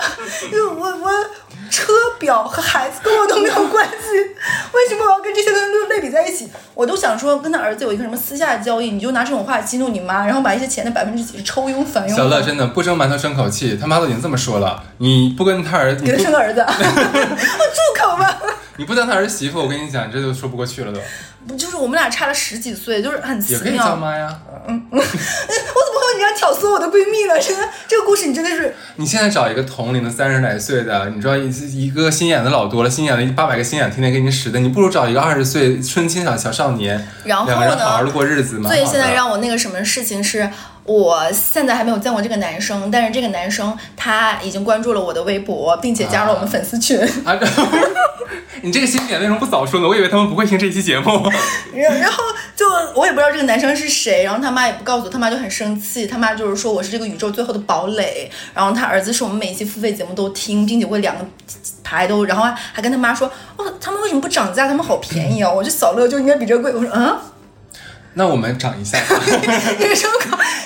[0.52, 1.10] 就我我
[1.70, 4.18] 车表和孩子跟我都没有关系，
[4.74, 6.50] 为什么我要跟这些东西类比在一起？
[6.74, 12.18] 我都想说跟他儿子有一个什么私下的交易，你就拿这种话激怒你妈，然后把一些钱的百分之几十抽佣返佣。
[12.18, 18.40] 小乐真的不蒸馒头争口气，他妈都已经这么说了，你不跟他儿子，给他生个儿子，我 住口吧！
[18.80, 21.02] 你不当他儿媳妇，我跟你讲，这就说不过去了都。
[21.46, 23.84] 不就是我们俩差了十几岁，就是很奇也可以妙。
[23.84, 24.40] 叫妈呀。
[24.70, 27.38] 我怎么会你这样挑唆我的闺蜜呢？
[27.38, 31.50] 真的，这个故事你真的是你现在找一个同龄的三十来岁的，你知道一
[31.88, 38.70] 一个心眼子老多了，心眼子八百个心眼，天天给你使的，你不如找一个二十岁春青小小少年，然后两个人呢好好的过日子嘛。
[38.70, 40.50] 最现在让我那个什么事情是，
[40.84, 47.00] 我现在还没有见过这个男生，但是这个男生他已经关注了我的微博，并且加入了我们粉丝群。
[47.24, 47.38] 啊，
[48.62, 49.88] 你这个新点为什么不早说呢？
[49.88, 51.32] 我以为他们不会听这期节目。
[51.74, 52.24] 然然后
[52.56, 52.66] 就
[52.96, 61.26] 我也不知道这个男生是谁，然后他妈也不告诉我，他妈就很生气，他妈就是说我是这个宇宙最后的堡垒，然后他儿子是我们每一期付费节目都听，并且会两个
[61.84, 64.68] 台都，然后还跟他妈说，哦，他们为什么不涨价？
[64.68, 66.74] 他们好便宜哦，我觉得小乐就应该比这个贵。
[66.74, 67.18] 我说嗯，
[68.14, 68.98] 那我们涨一下。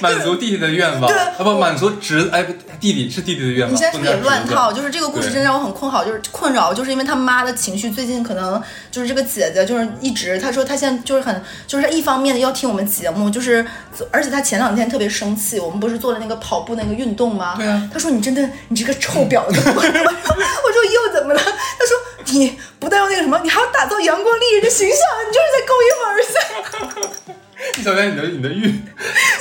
[0.01, 1.09] 满足弟弟的愿望。
[1.09, 3.73] 对啊不，满足侄哎不弟弟是弟弟的愿望。
[3.73, 4.73] 你现在是不是也乱套？
[4.73, 13.65] 就是这个故事真让我很困扰，就是困扰，就是因为他妈的情绪最近可能就是这个姐姐就是一直，她说她现在就是很就是一方面的要听我们节目，就是
[14.11, 17.55] 而且她前两天特别生气，我们不是做了那个跑步那个运动吗？
[17.57, 21.39] 对啊她说你真的你这个臭婊子， 我说我说又怎么了？
[21.39, 21.45] 她
[21.85, 21.97] 说
[22.31, 27.33] 你不但要那个什么，你还要打造阳光丽人的形象，你就是在勾引我儿子。
[27.81, 28.81] 小刘，你的你的玉，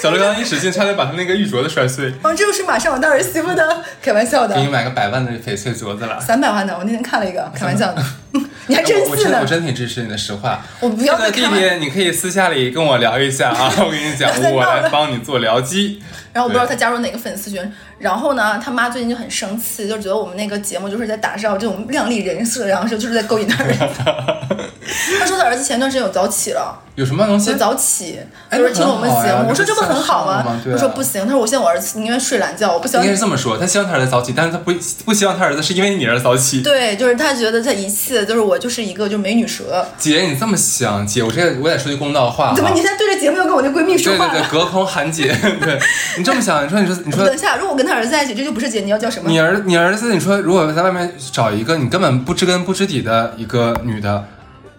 [0.01, 2.09] 小刘刚刚一使劲，差点把他那个玉镯子摔碎。
[2.23, 6.21] 啊，这就是马上我当儿媳妇的，开玩笑的给，你买个百万的翡翠镯子了。
[6.21, 8.05] 三百万的，我那天看了一个，开玩笑的
[8.68, 9.47] 你还真我我信呢真我？
[9.47, 10.64] 真挺支持你的实话。
[10.79, 16.01] 我不要这个弟弟，你可以私下里跟我聊一下啊， 我跟你讲，我来帮你做僚机。
[16.33, 17.61] 然后我不知道他加入哪个粉丝群，
[18.03, 23.79] 然后呢，他妈最近就很生气，就觉得我们那个节目就是在打造这种靓丽人设，然后说就是在勾引他儿子。
[25.21, 27.59] 他说他儿子前段时间有早起了，有什么东西就？
[27.59, 28.18] 早起，
[28.50, 29.48] 哎就是听我们节目。
[29.48, 34.72] 我说这不很好吗他说不行，他说我现在我儿子宁愿睡懒觉，我不希望应该是这么说，他希望他儿子早起，但是他不
[35.05, 36.61] 不希望他儿子是因为你而早起。
[36.61, 39.87] 对，就是他觉得他一切就是我就是一个就美女蛇。
[39.96, 42.55] 姐，你这么想，姐，我这我得说句公道话哈。
[42.55, 44.48] 怎么你现在对着节目要跟我那闺蜜说对对对，话了？
[44.50, 45.78] 隔空喊姐， 对
[46.18, 49.31] 你这么想，你说你说你说等一下，如果我跟他儿子在一起，这就不是姐，你要叫什么？
[49.31, 54.24] 你儿你儿子，你说如果在外面找一个你根本不知根不知底的一个女的，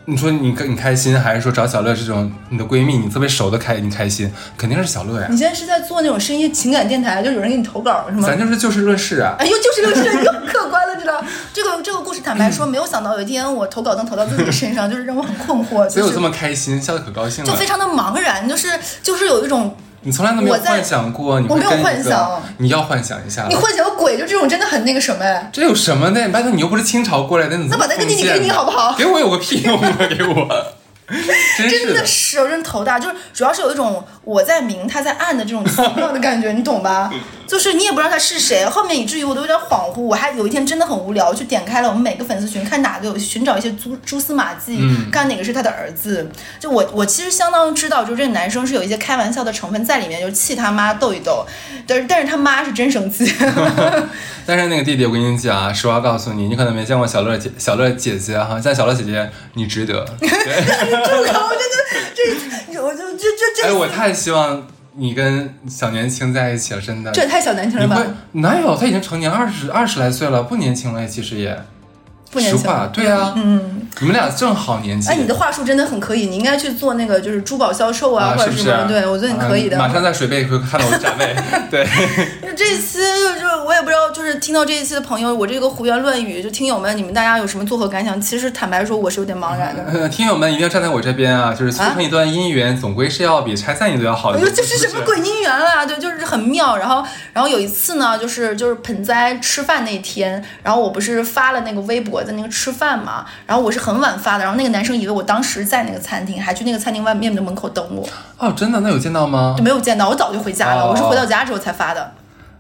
[0.05, 5.37] 你说你你开心，还是说找小乐这种你的闺蜜，你特别熟的开你开心，肯定是小乐呀你。
[5.37, 8.27] 现在是在做那种深夜情感电台，就有人给你投稿是吗？
[8.27, 9.35] 咱就是就事论事啊。
[9.39, 11.23] 哎呦，就是这个事，又客观了，知道？
[11.53, 17.65] 这个这个故事，坦白说，没有想到有一天我投稿能投到自己身上，就是让我很困惑，就是所以我这么开心，笑得可高兴了就非。
[17.65, 18.67] 常的茫然，就是
[19.01, 23.55] 就是有一种你从来都没有幻想过你我没有幻想，你要幻想一下你。
[23.55, 25.49] 幻想个鬼，就这种真的很那个什么哎。
[25.51, 26.29] 这有什么的？
[26.29, 29.97] 拜托你又不是清朝过来的，你那把那个弟弟给你好不好给我有个屁用啊！
[30.09, 30.73] 给我，
[31.57, 37.11] 真是真的是，我真的头大，就是主要是有一种我在明他在暗的这种奇妙的感觉， 你懂吧？
[37.45, 40.01] 就是你也不知道他是谁，后面以至于我都有点恍惚。
[40.01, 46.27] 我还有一天真的很无聊，去点开了我们每个粉丝群，看哪个有寻找一些蛛蛛丝马迹，嗯看哪个是他的儿子。
[46.59, 51.45] 就我我其实相当知道，就这个男生是有一些开玩笑的成分在里面，就是气他妈逗一逗，
[51.85, 53.31] 但是 但是他妈是真生气。
[54.45, 60.03] 但是那个弟弟，我跟你讲啊，实话告诉你，你可能没见过小乐姐小乐姐姐哈，像小乐姐姐你值得。
[60.97, 61.49] 住口！
[61.49, 61.77] 真的，
[62.71, 67.11] 这我就这这这，哎，我太希望你跟小年轻在一起了，真的。
[67.11, 68.05] 这也太小年轻了吧？
[68.33, 68.75] 哪有？
[68.75, 71.59] 他已经成年二十二十来岁了，不年轻了，其实也。
[72.33, 75.09] 不年轻实话，对啊，嗯，你们俩正好年纪。
[75.09, 78.87] 哎，你的话术真的很可以，你应该去做那个就是珠宝销售啊，啊，或者什么。
[78.87, 79.77] 对，我觉得你可以的。
[79.77, 81.35] 嗯马上在水贝会看到我的展位。
[81.69, 81.85] 对，
[82.55, 82.99] 这一期
[83.39, 88.19] 就是我也不知道，就是听到这一期的朋友，我这个胡言乱语，就听友们，你们大家有什么作何感想？
[88.19, 89.83] 其实坦白说，我是有点茫然的。
[89.91, 91.53] 呃听友们一定要站在我这边啊！
[91.53, 94.39] 就是促成一段姻缘，总归是要比拆散一段要好的。
[94.51, 95.85] 这是什么鬼姻缘啊？
[95.85, 96.77] 对，就是很妙。
[96.77, 108.07] 然后，然后有一次呢，就是就是盆栽吃饭那天，然后我不是发了那个微博在那个吃饭嘛，然后我是很晚发的，然后那个男生以为我当时在那个餐厅，还去那个餐厅外面的门口等我，
[108.37, 108.79] 哦，真的？
[108.79, 109.63] 那有见到吗就？
[109.63, 112.11] 没有见到，我早就回家了，哦我是回到家之后才发的。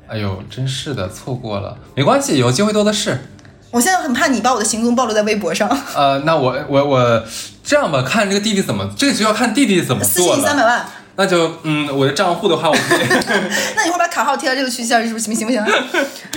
[0.07, 3.29] 哎呦，真是的，错过了，没关系，有机会多的是。
[3.71, 7.23] 我现在很怕你把我的行踪暴露在微博上，呃，那我我我
[7.63, 10.39] 这样吧，看这个弟弟怎么，这个就要看弟弟怎么私信做了。
[10.39, 10.85] 你三百万。
[11.15, 13.07] 那就嗯，我的账户的话，我可以。
[13.75, 15.63] 那你会把卡号贴在这个区下，是不是行不行？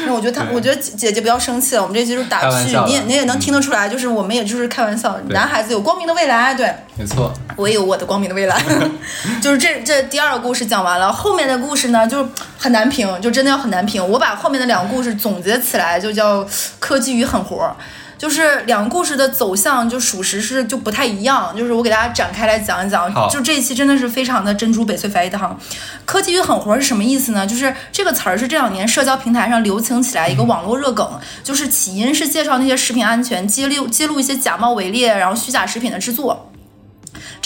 [0.04, 8.62] 那我觉得他，我觉得姐姐不要生气了，我们这期就是打趣你也你也能听得出来，就是我们也就是开玩笑，男孩子有光明的未来，对没错，我也有我的光明的未来。
[9.40, 14.06] 就是这这第二个故事讲完了，后面的故事呢就很难评，就真的要很难评。
[14.06, 16.46] 我把后面的两个故事总结起来，就叫
[16.78, 17.74] 科技与狠活儿。
[18.18, 21.54] 就是两个故事的走向，就属实是就不太一样。
[21.56, 25.58] 就是我给大家展开来讲一讲，就这一期真的是非常的珍珠翡翠白玉堂。
[26.04, 27.46] 科技与狠活是什么意思呢？
[27.46, 36.50] 就是这个词儿是这两年社交平台上流行起来一个网络热梗，就是起因是介绍那些食品安全，揭露揭露一些假冒伪劣，然后虚假食品的制作。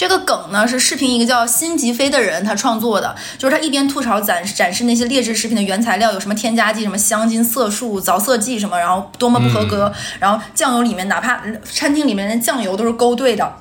[0.01, 13.53] 这个梗呢是视频一个叫辛吉飞的人他创作的，就是他一边吐槽展展示那些劣质食品的原材料有什么添加剂、什么香精、色素、着色剂什么，然后多么不合格，然后酱油里面哪怕餐厅里面的酱油都是勾兑的。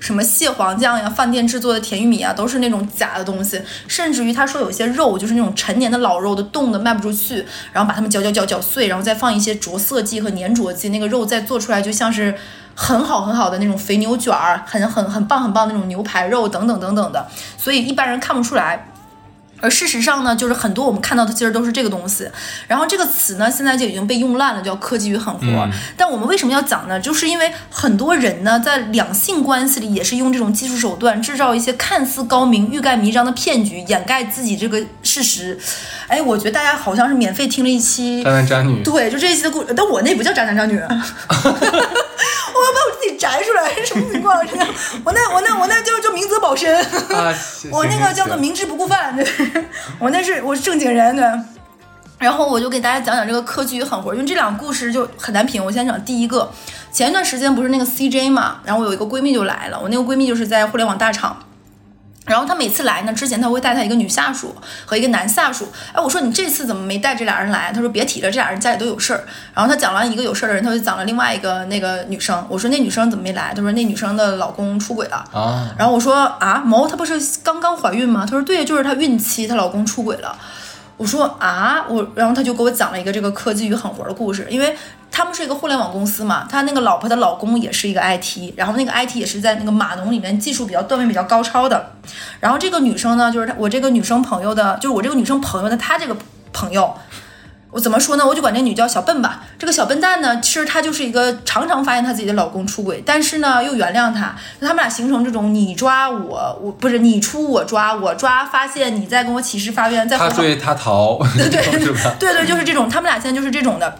[0.00, 3.60] 什么蟹黄酱呀、饭店制作的甜玉米啊，都是那种假的东西。
[3.86, 12.34] 甚至于他说有些肉就是那种陈年的老肉的冻的卖不出去，然后把它们搅搅搅搅碎，然后再放一些着色剂和粘着剂，那个肉再做出来就像是
[12.74, 18.86] 很好很好的那种肥牛卷儿，很很很棒很棒那种牛排肉等等等等的，所以一般人看不出来。
[19.60, 22.28] 而事实上呢，就是很多我们看到的其实都是这个东西。
[22.66, 25.40] 然后这个词呢，现在就已经被用烂了，叫科技与狠活。
[25.46, 26.98] 嗯但我们为什么要讲呢？
[26.98, 35.58] 就是因为很多人呢，在两性关系里也是用这种技术手段，制造一些看似高明、欲盖弥彰的骗局，掩盖自己这个事实。
[36.06, 40.80] 哎，我觉得大家好像是免费听了一期渣男渣女，对，就这一期的故事，但我那不叫渣男渣女，
[42.52, 44.44] 我要把我自己摘出来，什么情况？
[44.46, 44.66] 真的，
[45.04, 46.74] 我那我那我那就就明哲保身，
[47.14, 47.32] 啊，
[47.70, 48.36] 我那个叫做。
[48.40, 49.26] 明知不顾犯，对，
[49.98, 51.24] 我那是我是正经人，对。
[52.18, 55.62] 然后我就给大家讲讲这个科举与狠活，因为这两个故事就很难评。
[55.62, 56.50] 我先讲第一个，
[56.90, 61.38] 前一段时间不是那个 CJ 嘛，然后我有一个闺蜜就来了，我那个闺蜜就是在互联网大厂。
[62.26, 64.54] 然后她每次来呢，之前她会带她一个女下属
[64.84, 65.68] 和一个男下属。
[65.92, 67.72] 哎，我说你这次怎么没带这俩人来？
[67.72, 69.24] 她说别提了，这俩人家里都有事儿。
[69.54, 72.44] 然后她讲完一个有事儿的人，她就讲了另外一个那个女生。
[72.48, 73.52] 我说那女生怎么没来？
[73.54, 75.24] 她说那女生的老公出轨了。
[75.32, 78.24] 啊，然后我说啊，毛她不是刚刚怀孕吗？
[78.24, 80.38] 她说对，就是她孕期，她老公出轨了。
[81.00, 84.76] 我说啊，我然后他就给我讲了一个这个科技与狠活的故事，因为
[85.10, 91.92] 他们是一个互联网公司嘛，他那个老婆的老公也是一个 IT，然后那个 IT 也是在那个码农里面技术比较段位比较高超的。
[92.38, 96.14] 然后这个女生呢，就是我这个女生朋友的，就是我这个女生朋友的她这个
[96.52, 96.94] 朋友。
[97.70, 98.26] 我怎么说呢？
[98.26, 99.42] 我就管这女叫小笨吧。
[99.58, 104.34] 这个小笨蛋呢，其实她就是一个常常发现她自己的老公出轨，但是呢又原谅他。
[104.60, 111.60] 他们俩形成这种你抓我，我不是你出我抓，我抓发现你在跟我起誓发愿，在他追他逃， 对对？
[112.18, 113.98] 对 对，就是这种，他们俩现在就是这种的。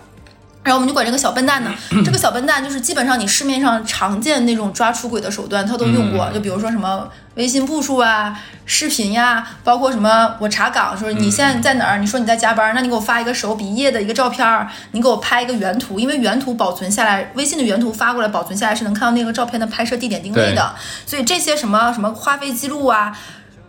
[0.70, 1.74] 然后我们就管这个小笨蛋呢，
[2.06, 6.26] 这个小笨蛋就是基本上你市面上常见那种抓出轨的手段，他都用过。
[6.26, 20.72] 嗯就比如说什么微信步数啊、视频呀，包括什么我查岗说你现在在哪儿，你说你在加班，那你给我发一个手比耶的一个照片儿，你给我拍一个原图，因为原图保存下来，微信的原图发过来保存下来是能看到那个照片的拍摄地点定位的。
[21.04, 23.16] 所以这些什么什么花费记录啊，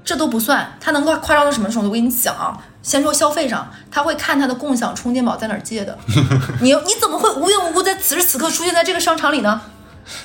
[0.04, 1.90] 这都不算，他能够夸张到什么程度？
[1.90, 5.98] 我跟你讲啊，先说消费上，他会看他的共享充电宝在哪儿借的。
[6.62, 9.62] 你你怎么会无缘无故在此时此刻出现在这个商场里呢？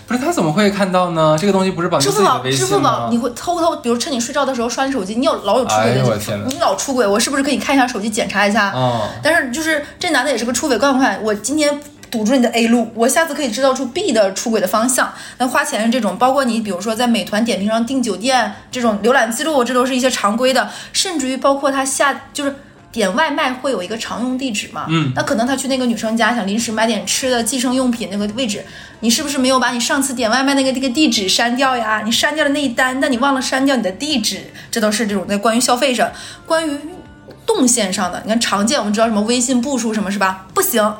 [0.07, 1.37] 不是他怎么会看到呢？
[1.39, 3.09] 这个东西不是绑支付宝，支付宝，？
[3.11, 8.73] 你会偷偷，比如趁你睡觉的时候刷你手机，你有老有出轨哎的，你老出轨，我是不是可以看一下手机检查一下？
[8.73, 11.19] 哦但是就是这男的也是个出轨，惯不快？
[11.23, 11.79] 我今天
[12.17, 15.13] 堵住你的 A 路，我下次可以制造出 B 的出轨的方向。
[15.39, 22.55] 那花钱是这种，包括你比如说在美团点评上订酒店这种浏览记录，这都是一些常规的，甚至于包括他下就是。
[22.93, 24.87] 点外卖会有一个常用地址嘛？
[24.89, 28.65] 嗯那可能他去那个女生家想临时买点吃的、寄生用品那个位置，
[29.01, 32.01] 你是不是没有把你上次点外卖那个那个地址删掉呀？
[32.07, 36.11] 你删掉了那一单，但你忘了删掉你的地址，这都是这种在关于消费上，
[36.47, 36.75] 关于
[37.45, 38.23] 动线上的。
[38.25, 40.47] 你看常见我们知道什么微信步数什么是吧？
[40.55, 40.95] 不行，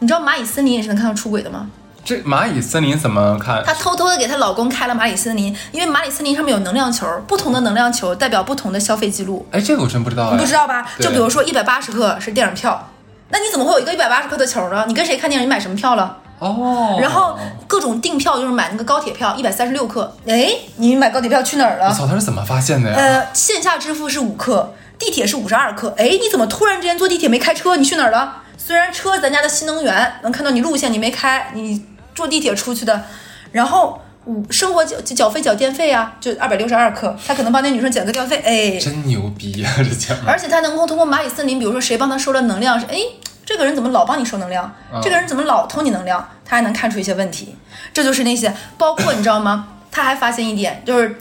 [0.00, 1.66] 你知道蚂蚁森林也是能看到出轨的吗？
[2.02, 3.62] 这蚂蚁森林怎么看？
[3.64, 9.46] 她偷偷的给她老公开了蚂蚁森林，因为蚂蚁森林上面有能量球，不同的能量球代表不同的消费记录。
[9.52, 10.32] 哎，这个我真不知道哎。
[10.32, 10.86] 你不知道吧？
[10.98, 12.88] 就比如说一百八十克是电影票，
[13.28, 14.86] 那你怎么会有一个一百八十克的球呢？
[14.88, 15.46] 你跟谁看电影？
[15.46, 16.16] 你买什么票了？
[16.38, 20.10] 哦，然后各种订票就是买那个高铁票，一百三十六克。
[20.26, 21.88] 哎，你买高铁票去哪儿了？
[21.88, 22.96] 我操，他是怎么发现的呀？
[22.96, 25.94] 呃，线下支付是五克，地铁是五十二克。
[25.98, 27.76] 哎，你怎么突然之间坐地铁没开车？
[27.76, 28.36] 你去哪儿了？
[28.70, 33.04] 虽然车咱家的新能源能看到你路线，你没开，你坐地铁出去的。
[33.50, 38.36] 然后五生活缴缴费缴电费啊，就二百六十二克，他可能帮那女生减个电费。
[38.44, 40.20] 哎， 真牛逼呀、这家伙！
[40.24, 42.96] 而且他能够通过蚂蚁森林，比如说谁帮他收了能量，是哎，
[43.44, 44.72] 这个人怎么老帮你收能量？
[44.94, 46.24] 嗯这个人怎么老偷你能量？
[46.44, 47.56] 他还能看出一些问题。
[47.92, 49.66] 这就是那些，包括你知道吗？
[49.90, 51.18] 他还发现一点，就是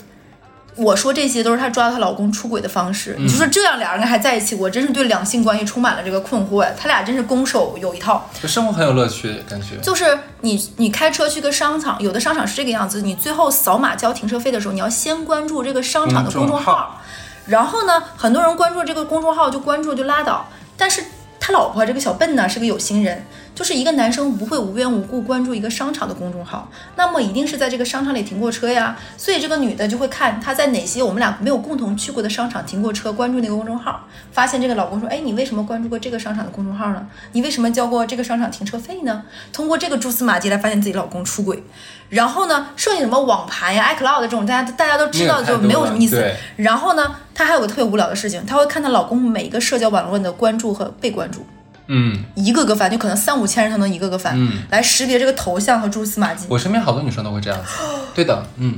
[0.79, 3.15] 我说这些都是她抓到她老公出轨的方式。
[3.19, 6.71] 你就说这样俩人还在一起，我真是对两性关系充满了这个困惑呀。
[6.77, 8.29] 他俩真是攻守有一套。
[8.41, 9.77] 就生活很有乐趣，感觉。
[9.81, 17.01] 就是你你开车去个商场，有的商场是这个样子，你最后扫码交停车费的时候，你要先关注这个商场的公众号，
[17.45, 21.03] 然后呢，很多人关注这个公众号就关注就拉倒，但是
[21.39, 23.25] 他老婆这个小笨呢是个有心人，
[23.59, 37.05] 就是一个男生不会无缘无故关注一个商场的公众号，那么一定是在这个商场里停过车呀，所以这个女的就会看他在哪些我们俩没有共同去过的商场停过车，关注那个公众号，发现这个老公说，哎，你为什么关注过这个商场的公众号呢？
[37.33, 39.23] 你为什么交过这个商场停车费呢？
[39.51, 41.61] 通过这个蛛丝马迹来发现自己老公出轨，
[42.07, 46.33] 然后呢，剩下什么网盘呀、iCloud 这种，大家大家都知道，就没有什么意思。
[46.55, 51.45] 然后呢，她还有个特别无聊的事情，她会看她老公每一个社交网络的关注和被关注，
[51.91, 56.45] 嗯，一个个翻，就可能三五千人，他能一个个翻，嗯来识别这个头像和蛛丝马迹。
[56.47, 57.65] 我身边好多女生都会这样子。
[58.13, 58.75] 对的，嗯，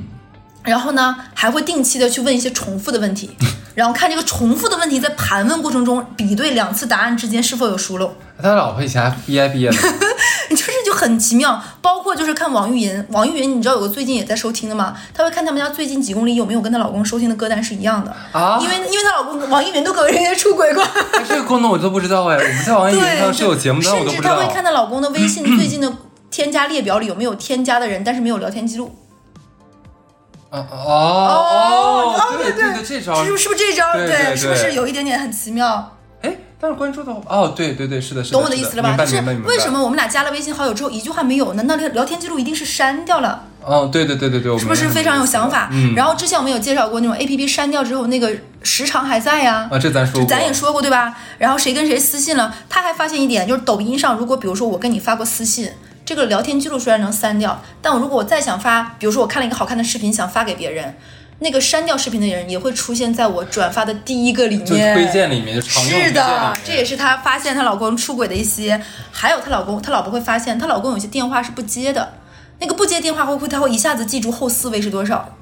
[0.63, 3.31] 然后呢，还会定期的去问一些重复的问题，
[3.75, 9.75] 然后看这个重复的问题在盘问过程中比对两次答案之间是否有疏漏，他老婆以前还 FBI 毕业的，
[10.49, 11.61] 就是就很奇妙。
[11.81, 14.95] 包括就是看网易云，网易云你知道有个最近也在收听的吗？
[15.13, 20.83] 她会看他们家最近几公里有没有跟她老公收听的歌单是一样的啊因为因为她老公网易云都跟人家出轨过。
[20.83, 24.53] 哎这个功能我都不知道哎，我们在网易云，上是有节目单，我甚都不知道至她会。
[24.53, 25.93] 看她老公的微信最近的
[26.29, 28.95] 添加列表里有没有添加的人，但是没有聊天记录。
[30.49, 33.93] 哦哦哦对对对，这招是不是不是这招？
[33.93, 35.97] 对对是不是有一点点很奇妙？
[36.61, 38.95] 哎，但是关注的话，哦，对对对，是的，是的，懂我的意思了吧？
[38.95, 39.15] 就是。
[39.45, 41.53] 为什么我们俩加了微信好友之后一句话没有？
[41.53, 43.43] 难道聊聊天记录一定是删掉了？
[43.65, 45.69] 哦，对对对对对，是不是非常有想法？
[45.71, 51.17] 嗯然后之前我们有介绍过那种 A P P 删掉之后那个时长还在呀、啊，这咱说过，咱也说过对吧？
[51.39, 55.71] 然后谁跟谁私信了，他还发现一点，就是抖音上如果比如说我跟你发过私信。
[56.03, 60.95] 这个聊天记录虽然能删掉，但我如果我再想发，比如说我看了一个好看的视频想发给别人，
[61.43, 64.95] 那个删掉视频的人也会出现在我转发的第一个里面。
[64.95, 68.79] 就推荐里面就常用推是的，这也是她发现她老公出轨的一些，
[69.11, 72.13] 还有她老公，她老婆会发现她老公有些电话是不接的，
[72.59, 75.35] 那个不接电话会会她会一下子记住后四位是多少，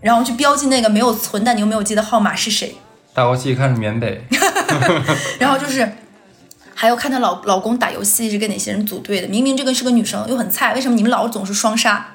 [0.00, 2.76] 然后去标记那个没有存但你又没有接的号码是谁，
[3.12, 4.24] 打游戏一看是缅北
[5.38, 5.86] 然后就是。
[6.72, 12.14] 还有看她老老公打游戏是跟哪些人组队的，明明这个是个女生又很菜，为什么你们老总是双杀？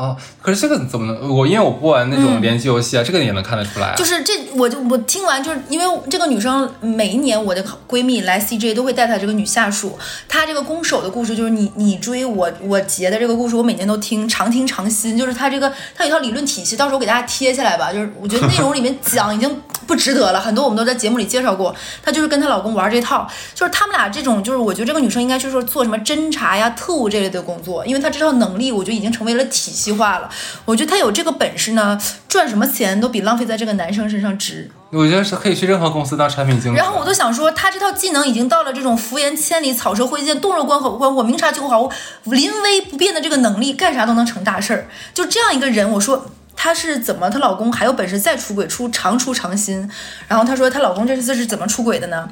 [0.00, 1.36] 哦，可是这个怎么能？
[1.36, 15.18] 我因为我不玩那种联机游戏啊，这个也能看得出来就是这，我就我听完就是因为这个女生每一年我的闺蜜来 CJ 都会带她这个女下属，她这个攻守的故事就是你你追我我结的这个故事，我每年都听，常听常新。
[15.18, 17.92] 就是她这个她有一套理论体系，到时候给大家贴下来吧。
[17.92, 21.74] 就是我觉得内容里面 讲已经不值得了，很多我们都在节目里介绍过。
[22.02, 30.30] 她就是跟她老公玩这套，就是他们俩这种，就是我觉得这个女生应该就是说做什么侦查呀、特务这类的工作，因为她这套能力，我觉得已经成为了体系化了。
[30.64, 34.70] 我觉得她有这个本事呢，赚什么钱都比浪费在这个男生身上值。
[34.90, 36.76] 我觉得是可以去任何公司当产品经理。
[36.76, 41.88] 然后我都想说，他这套技能已经到了这种浮言千里、草蛇灰线、动若观火、观火、明察秋毫、
[42.24, 44.88] 临危不变的这个能力，干啥都能成大事儿。
[45.14, 46.26] 就这样一个人，我说
[46.56, 49.88] 她是怎么，她老公还有本事再出轨，出常出常新。
[50.26, 52.28] 然后她说她老公这次是怎么出轨的呢？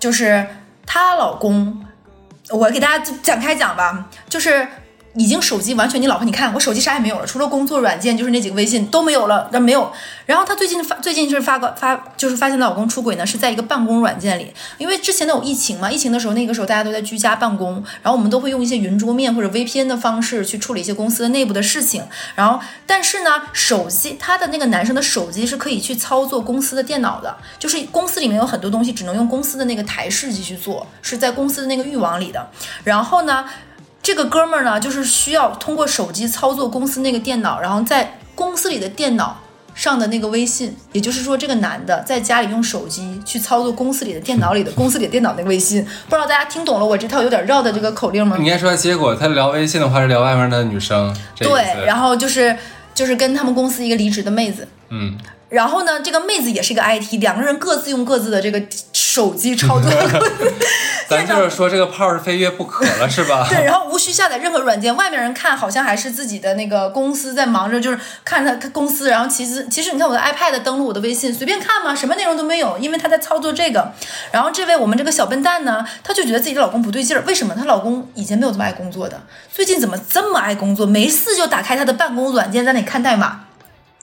[0.00, 0.46] 就是
[0.86, 1.84] 她老公，
[2.48, 4.66] 我给大家展开讲吧，就是。
[5.18, 9.92] 已经手机完全，你老婆你看我手机啥也没有了，除了工作软件就是那几个微信都没有了，那没有。
[10.24, 22.04] 然后她最近发最近就是发个发就是发现她老公出轨呢，是在一个办公软件里，因为之前都有疫情嘛，疫情的时候那个时候大家都在居家办公，然后我们都会用一些云桌面或者 VPN 的方式去处理一些公司的内部的事情。
[22.36, 32.48] 然后但是呢，手机他的那个男生的手机是可以去操作公司的电脑的，就是公司里面有很多东西只能用公司的那个台式机去做，是在公司的那个域网里的。
[32.84, 33.44] 然后呢。
[34.08, 39.38] 这个哥们儿呢，就是需要通过手机操作公司那个电脑，然后在公司里的电脑
[39.74, 48.34] 上的那个微信，也就是说，这个男的在家里用手机去操作公司里的电脑里的公司里的电脑那个微信，不知道大家听懂了我这套有点绕的这个口令吗？
[48.40, 52.56] 你应该说结果他聊微信的话是聊外面的女生，对，然后就是
[52.94, 59.90] 就是跟他们公司一个离职的妹子，嗯，然后呢，这个妹子也是一个 IT，两个人各自用各自的这个手机操作。
[61.08, 63.46] 咱就是说这个炮是非约不可了，是吧？
[63.48, 73.90] 对，然后无需下载任何软件，外面人看好像还是自己的那个公司在忙着，就是看他公司，然后其实其实你看我的 iPad 登录我的微信，随便看嘛，什么内容都没有，因为他在操作这个。
[74.30, 77.54] 然后这位我们这个小笨蛋呢，她就觉得自己的老公不对劲儿，为什么？
[77.54, 79.18] 她老公以前没有这么爱工作的，
[79.50, 80.84] 最近怎么这么爱工作？
[80.84, 83.46] 没事就打开他的办公软件在那里看代码。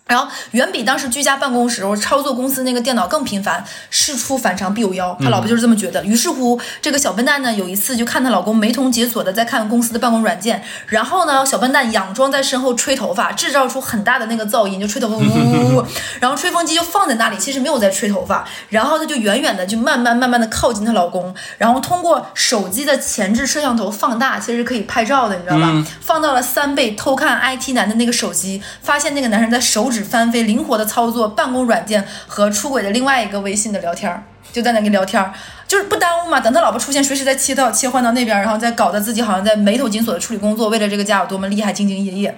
[0.08, 5.18] 然后远比当时居家办公时候操作公司那个电脑更频繁，事出反常必有妖。
[5.20, 6.06] 他老婆就是这么觉得。
[6.06, 15.86] 于是乎，这个小笨蛋呢，有一次就看她老公没同解锁的在看公司的办公软件，然后呢，小笨蛋佯装在身后吹头发，制造出很大的那个噪音，就吹头发呜呜呜呜，
[16.20, 25.84] 然后吹风机就放在那里，其实没有在吹头发，然后她就远远的就慢慢慢慢的靠近她老公，然后通过手机的前置摄像头放大，其实可以拍照的，你知道吧？
[26.00, 35.34] 放到了三倍偷看 IT 男的那个手机，发现那个男生在手指翻飞，灵活的操作办公软件和出轨的另外一个微信的聊天儿，就在那里聊天儿，
[35.67, 36.39] 就是不耽误嘛。
[36.39, 42.38] 等他老婆出现，随时再切到切换到那边，然后再搞得自己好像在眉头紧锁的处理工作，为了这个家有多么厉害，兢兢业业。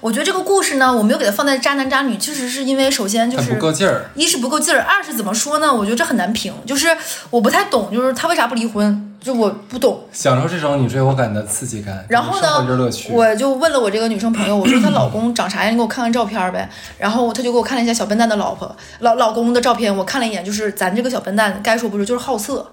[0.00, 4.08] 我觉得这个故事呢，我没有给它放在渣男渣女，确实是因为首先就是不够劲儿。
[4.14, 5.74] 一是不够劲儿，二是怎么说呢？
[5.74, 6.96] 我觉得这很难评，就是
[7.30, 10.00] 我不太懂，就是他为啥不离婚，就我不懂。
[10.12, 13.12] 享受这种你追我赶的刺激感，然后呢趣，。
[13.12, 15.72] 我就问了我这个女生朋友，我说她老公长啥样？
[15.72, 16.68] 你给我看看照片呗。
[16.98, 22.70] 然后她就给我看了一下小笨蛋的老婆老老公的照片，我看了一眼，就是咱这个小笨蛋，该说不说，就是好色。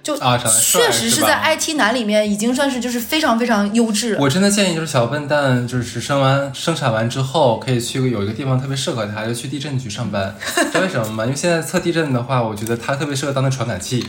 [0.00, 4.20] 就确实是在 IT 男里面已经算是就是非常非常优质了。
[4.20, 10.34] 我真的建议就是小笨蛋，就是生完生产完之后，可以去有一个地方特别适合他，就去地震局上班。
[10.40, 11.24] 知道为什么吗？
[11.24, 14.06] 因为现在测地震的话，我觉得他特别适合当那传感器，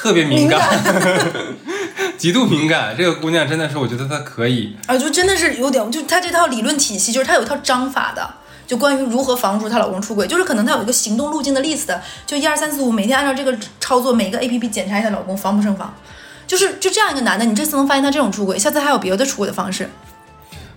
[0.00, 0.58] 特别敏感，
[2.16, 2.94] 极度敏感。
[2.96, 4.74] 这个姑娘真的是，我觉得她可以。
[4.86, 8.26] 啊，就真的是有点，就她这套理论体系，就是她有一套章法的，
[8.66, 11.94] 就关于如何防住她老公出轨，就是可能她有一个行动路径的 list，
[12.26, 15.94] 就一二三四五，每天按照这个操作，每一个 A P P 检查一下老公防不胜防。
[16.46, 19.90] 就是就这样一个男的，你这次能发现他这种出轨，下次还有别的出轨的方式。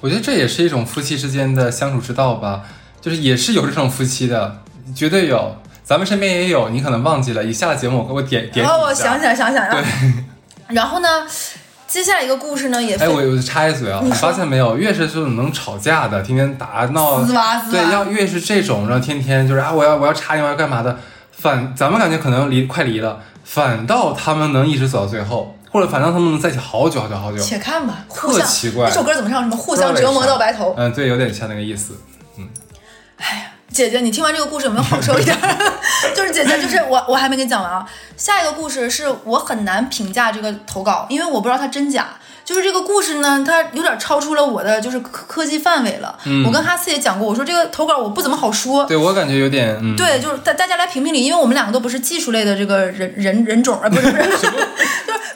[0.02, 2.64] 我觉得这也是一种夫妻之间的相处之道吧，
[3.00, 4.62] 就是也是有这种夫妻的，
[4.94, 5.56] 绝对有。
[5.94, 7.44] 咱们身边也有，你可能忘记了。
[7.44, 9.86] 以下的节目我给我点点然后你一下我想起来，想起来了。
[10.70, 11.08] 然后呢，
[11.86, 14.76] 接下来一个故事呢也非哎，我我插一嘴啊，你发现没有？
[14.76, 17.24] 越是这种能吵架的，天天打闹，
[17.70, 20.98] 对，要越是这种，然后天天就是啊，我要我要插你，我要干嘛的，
[21.32, 27.38] 反咱们感觉可能离快离了，反倒他们能一直走到最后，或者反倒他们能在一起好久好久好久。
[27.38, 29.44] 且看吧，特奇怪那首歌怎么唱？
[29.44, 30.74] 什么互相折磨到白头？
[30.76, 31.96] 嗯，对，有点像那个意思。
[33.74, 35.36] 姐姐，你听完这个故事有没有好受一点？
[36.16, 37.84] 就是姐姐，就是我，我还没给你讲完啊。
[38.16, 42.10] 下一个故事是我很难评价这个投稿，因为我不知道它真假。
[42.46, 46.18] 就是这个故事呢，它有点超出了我的就是科科技范围了。
[46.46, 48.84] 我跟哈斯也讲过，我说这个投稿我不怎么好说。
[48.86, 54.68] 对我感觉有点，嗯，对，就是大大家来评评理，因为我们两个都不是技术类的这个人人人种啊，不是不是， 就是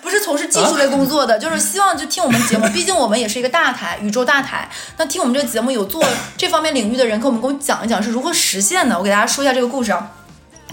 [0.01, 4.69] 不是从事技术类工作的，就是希望就听我们节目，毕竟我们也是一个大台，宇宙大台。
[4.97, 6.03] 那听我们这个节目有做
[6.37, 8.97] 这方面领域的人，跟我们给我讲一讲是如何实现的。
[8.97, 10.11] 我给大家说一下这个故事啊。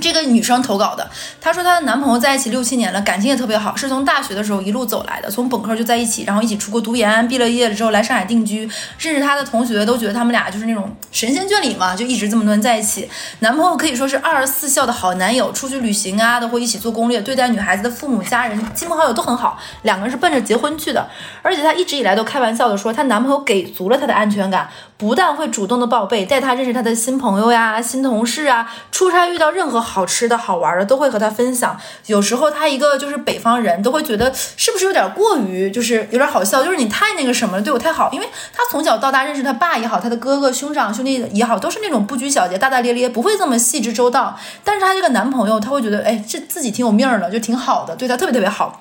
[0.01, 1.09] 这个女生投稿的，
[1.41, 8.69] 她说她的男朋友在一起六七年了，感情也特别好，是从大学的时候一路走来的，从本科就在一起，然后一起出国读研，毕了业了之后来上海定居，
[8.99, 13.09] 甚至她的同学都觉得他们俩就是那种神仙眷侣嘛，就一直这么多年在一起。
[13.39, 21.09] 男朋友可以说是二十四孝的好男友，出去旅行啊都会一起做攻略，对待女孩子的父母、家人、亲朋好友都很好，两个人是奔着结婚去的。
[21.43, 31.77] 而且她一直以来都开玩笑的说，她男朋友给足了她的安全感，不但会主动的报备，带她认识她的新朋友呀、新同事啊，出差遇到任何好吃的好玩的都会和她分享。
[32.07, 44.39] 有时候她一个就是北方人都会觉得是不是有点过于就是有点好笑，就是你太那个什么了，对我太好，因为她从小到大认识她爸也好，她的哥哥、兄长、兄弟也好，都是那种不拘小节、大大咧咧，不会这么细致周到。
[44.63, 48.81] 但是她这个男朋友，他会觉得哎，这自己挺有命儿的，就挺好的，对她特别特别好。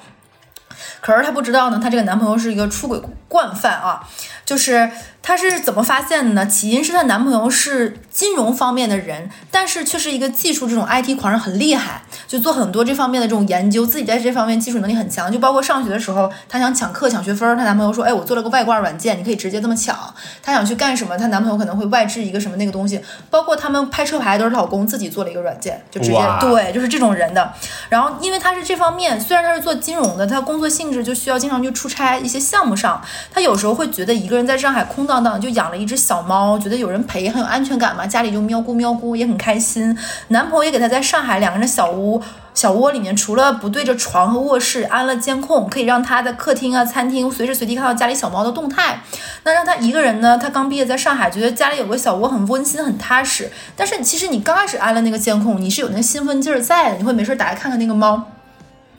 [1.02, 4.02] 可是她不知道呢，她这个男朋友是一个出轨惯犯啊，
[4.46, 4.90] 就是
[5.22, 6.46] 她是怎么发现的呢？
[6.46, 15.32] 起因是她男朋友是金融方面的人，但是却是一个技术这种 IT 狂人，很厉害，就做很多这方面的这种研究，自己在这方面技术能力很强。
[15.32, 19.98] 就包括上学的时候，她想抢课抢学分，她男朋友说：“哎，我做了个外挂软件，你可以直接这么抢。”
[20.44, 23.02] 她想去干什么，她男朋友可能会外置一个什么那个东西。
[23.30, 27.54] 包括他们拍车牌都是老公自己做了一个软件，就直接对，就是这种人的。
[27.90, 39.98] 然后因为他是这方面，虽然他是做金融的，他工作性质就需要经常去出差一些项目上，他有时候会觉得一个个人在上海空荡荡，就养了一只小猫，觉得有人陪很有安全感嘛，家里就喵咕喵咕也很开心。
[40.30, 42.22] 男朋友也给他在上海两个人小屋。
[42.54, 49.02] 小窝里面除了不对着床和卧室安了监控，可以让他在客厅啊、餐厅随时随地看到家里小猫的动态。
[49.44, 53.52] 那让他一个人呢，他刚毕业在上海，觉得家里有个小窝很温馨、很踏实。
[53.76, 58.24] 但是其实你刚开始安了那个监控，你是有那个兴奋劲儿在的，你会没事打开看看那个猫。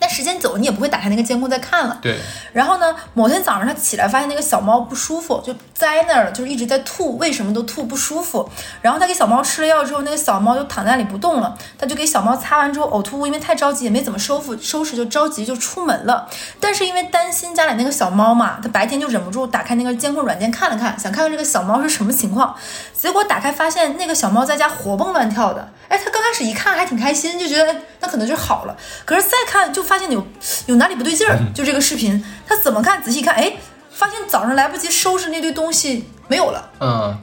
[0.04, 1.98] 但时间久了，你也不会打开那个监控再看了。
[2.02, 2.20] 对，
[2.52, 8.46] 然后呢，某天早上他起来发现那个小猫不舒服，就栽那儿了，就是一直在吐，为什么都吐不舒服。
[8.82, 16.28] 然后他给小猫吃了药之后，那个小猫就躺在那里不动了，他就给小猫擦完之后呕吐物，因为太着急也没怎么收复收拾，就着急就出门了。
[16.60, 22.54] 但是因为担心家里那个小猫嘛，他白天就忍不住打开那个监控软件看了看，想看看这个小猫是什么情况。
[22.92, 28.76] 结果打开发现那个小猫在家活蹦乱跳的，哎，他刚开始一看还挺开心，就觉得哎那可能就好了。
[29.06, 30.26] 可是再看就发现有
[30.66, 33.52] 有哪里不对劲儿，就这个视频，他怎么看仔细看，哎，
[33.90, 36.70] 发现早上来不及收拾那堆东西没有了。
[36.80, 37.18] 嗯，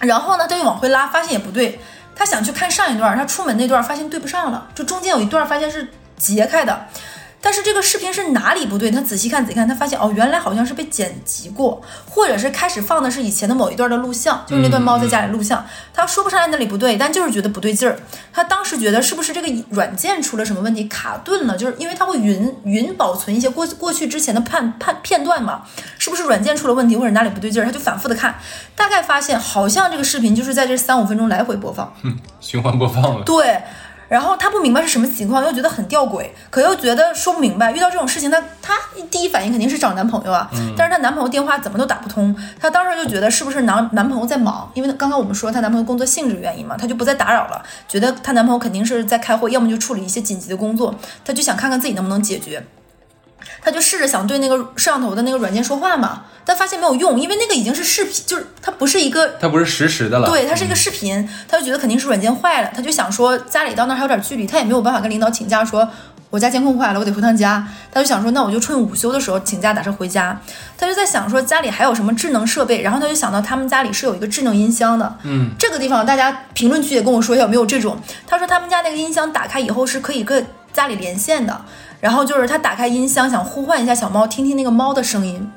[0.00, 1.80] 然后呢，他又往回拉，发现也不对。
[2.16, 6.86] 他想去看上一段，他出门那段发现对不上了，就中间有一段发现是截开的。
[7.44, 8.90] 但是这个视频是哪里不对？
[8.90, 15.62] 他仔细看仔细看，他发现哦，原来好像是被剪辑过，或者是开始放的是以前的某一段的录像，就是那段猫在家里录像。
[15.92, 17.98] 他说不上来哪里不对，但就是觉得不对劲儿。
[18.32, 21.54] 他当时觉得是不是这个软件出了什么问题，卡顿了？
[21.54, 25.64] 就是因为它会云云保存一些过过去之前的判判片段嘛，
[25.98, 27.66] 是不是软件出了问题，或者哪里不对劲儿？
[27.66, 28.36] 他就反复的看，
[28.74, 31.92] 大概发现好像这个视频就是在这三五分钟来回播放。
[32.40, 33.22] 循环播放了。
[33.24, 33.62] 对，
[34.08, 37.72] 然后他不明白是什么情况，又觉得很吊诡，可又觉得说不明白。
[37.72, 38.74] 遇到这种事情，她她
[39.10, 50.94] 第一反应肯定是找男朋友啊，但是她男朋友电话怎么都打不通，她当时就觉得是不是男男朋友在忙，因为刚刚我们说她男朋友工作性质原因嘛，她就不再打扰了，觉得她男朋友肯定是在开会，要么就处理一些紧急的工作，
[51.24, 52.62] 她就想看看自己能不能解决。
[53.62, 60.28] 他就试着想对那个摄像头的那个软件说话嘛，但发现没有用，因为那个已经是视频，就是它不是一个它不是实时的了。
[60.28, 65.88] 对，它是一个视频，他就觉得肯定是软件坏了，他就想说家里到那儿还有点距离，他也没有办法跟领导请假说。
[66.30, 67.64] 我家监控坏了，我得回趟家。
[67.92, 70.36] 他就想说，那我就趁午休的时候请假打车回家。
[70.76, 75.16] 他就在想说家里还有什么智能设备，然后他就想到他们家里是有一个智能音箱的。
[75.22, 77.96] 嗯，这个地方大家评论区也跟我说一下有没有这种。
[78.26, 81.64] 他说他们家那个音箱打开以后是可以跟家里连线的，
[82.04, 85.50] 然后就是她打开音箱想呼唤一下小猫，听听那个猫的声音，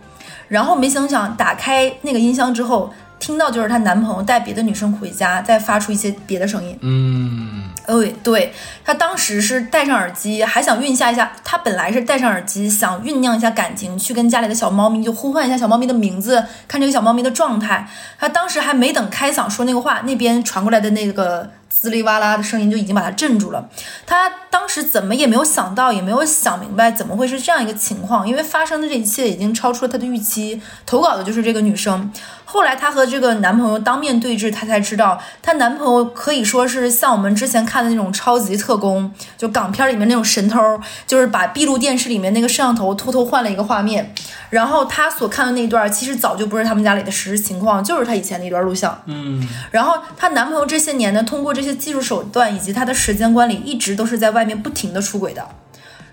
[0.48, 2.94] 然后没想想打开那个音箱之后。
[3.20, 6.78] 听到就是她男朋友带别的女生回家，再发出一些别的声音。
[6.82, 11.32] 嗯，对对，他当时是戴上耳机，还想酝下一下。
[11.46, 17.88] 他本来是戴上耳机，想酝酿一下感情，去跟家里的小猫咪就呼唤一下小猫咪的名字，看这个小猫咪的状态。
[18.20, 23.70] 他当时还没等开嗓说那个话，那边传过来的那个滋哩哇啦的声音就已经把他镇住了。
[24.06, 30.62] 他当时怎么也没有想到，也没有想明白怎么会是这样一个情况，因为发生的这一切已经超出了他的预期。
[30.86, 32.12] 投稿的就是这个女生。
[32.50, 40.60] 后来她和这个男朋友当面对质，她才知道，她男朋友可以说是像我们之前看的那种超级特工，就港片里面那种神偷，
[41.06, 44.16] 就是把闭路电视里面那个摄像头偷偷换了一个画面，
[44.50, 48.98] 然后她所看的那段其实早就不是他们家里的实时情况，就是她以前的一段录像。
[49.08, 55.46] 嗯，然后她男朋友这些年呢，通过这些技术手段以及他的时间管理，一直都是在外面不停的出轨的。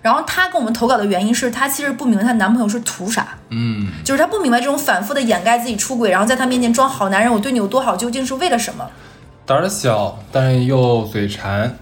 [0.05, 3.29] 然后她跟我们投稿的原因是，她其实不明白她男朋友是图啥。
[3.49, 8.87] 嗯，就是她不明白这种反复的掩盖自己出轨，然后在她面前装好男人，我对你有多好，究竟是为了什么？
[9.47, 11.75] 胆儿小，但又嘴馋。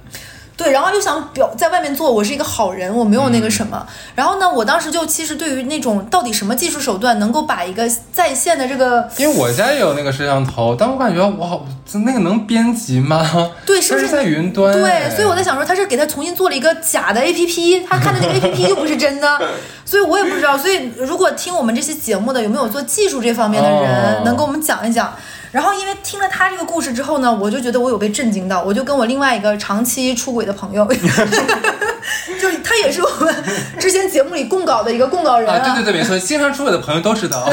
[0.56, 3.86] 对，然后又想表在外面做我是一个好人，我没有那个什么。
[4.14, 11.66] 然后呢，我当时就其实对于那种到底什么技术手段能够把一个在线的这个因为我家也有那个摄像头，但我感觉我好
[12.06, 13.52] 那个能编辑吗？
[13.66, 14.72] 对，是不是是在云端？
[14.74, 19.42] 对，所以我在想说，他是给他重新做了一个假的 A P P，他看的那个 A P P 又不是真的，
[19.84, 20.56] 所以我也不知道。
[20.56, 25.12] 所以如果听我们这些节目的有没有做技术这方面的人，哦能跟我们讲一讲。
[25.54, 30.84] 然后因为听了他这个故事之后呢，我就觉得我有被震惊到，我就跟我另外一个长期出轨的朋友，
[32.42, 33.34] 就是他也是我们
[33.80, 37.48] 之前节目里供稿的一个供稿人啊，对对对，没错，经常出轨的朋友都知道。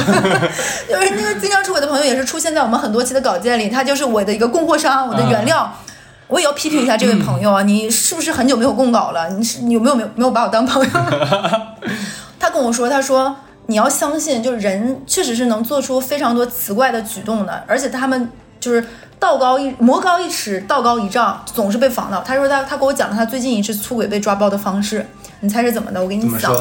[0.89, 5.71] 就是那个经常出轨的朋友，也是出现在我们很多期的稿件里，他就是我的一个供货商，我的原料。
[6.27, 9.29] 我也要批评一下这位朋友啊，你是不是很久没有供稿了？
[9.31, 10.91] 你是你有没有没有没有把我当朋友？
[12.39, 13.37] 他跟我说，他说
[13.71, 18.85] 你要相信，就是人确实是能做出非常多奇怪的举动的，而且他们就是
[19.21, 22.21] 道高一魔高一尺，道高一丈，总是被防到。
[22.21, 25.07] 他说他他给我讲了他最近一次出轨被抓包的方式，
[25.39, 26.03] 你猜是怎么的？
[26.03, 26.53] 我给你讲。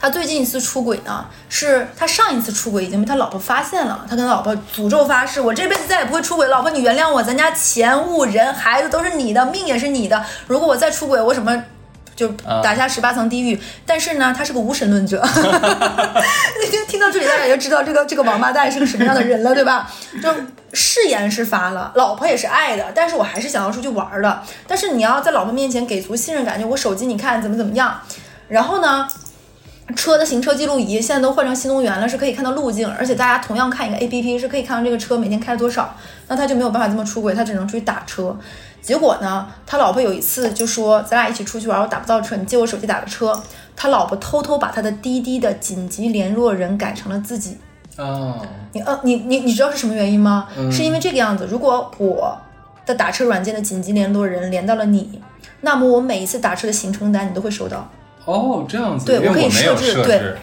[0.00, 11.62] 他最近一次出轨呢，是他上一次出轨已经被他老婆发现了，他跟他老婆诅咒发誓，我这辈子再也不会出轨，老婆你原谅我，咱家钱物人孩子都是你的，命也是你的，如果我再出轨，我什么？
[12.20, 12.28] 就
[12.62, 15.22] 打下十八层地狱，但是呢，他是个无神论者。
[16.60, 19.90] 你就听到这里，大家就知道这个这个王八蛋是个什么样的人了，对吧？
[20.22, 20.28] 就
[20.74, 24.42] 誓言是发了，老婆也是爱的，但是我还是想要出去玩儿的。
[24.68, 27.98] 但是你要在老婆面前给足信任感，就我手机你看怎么怎么样，
[28.48, 29.08] 然后呢？
[29.94, 35.94] 车的行车记录仪现在都换成新能源了，是可以看到路径，而且大家同样看一个 A P P 是可以看到这个车每天开了多少。
[36.28, 38.36] 那他就没有办法这么出轨，他只能出去打车。
[38.80, 43.38] 结果呢，他老婆有一次就说：“咱俩一起出去玩，我打不到车，你借我手机打个车。”
[43.76, 47.58] 他老婆偷偷把他的滴滴的紧急联络人改成了自己。
[47.96, 48.40] 哦，
[48.72, 50.48] 你呃，你你你知道是什么原因吗？
[50.56, 52.38] 嗯是因为这个样子，如果我
[52.86, 55.20] 的打车软件的紧急联络人连到了你，
[55.62, 57.90] 那么我每一次打车的行程单你都会收到。
[58.32, 60.34] 哦，这样子，对我可以设置对。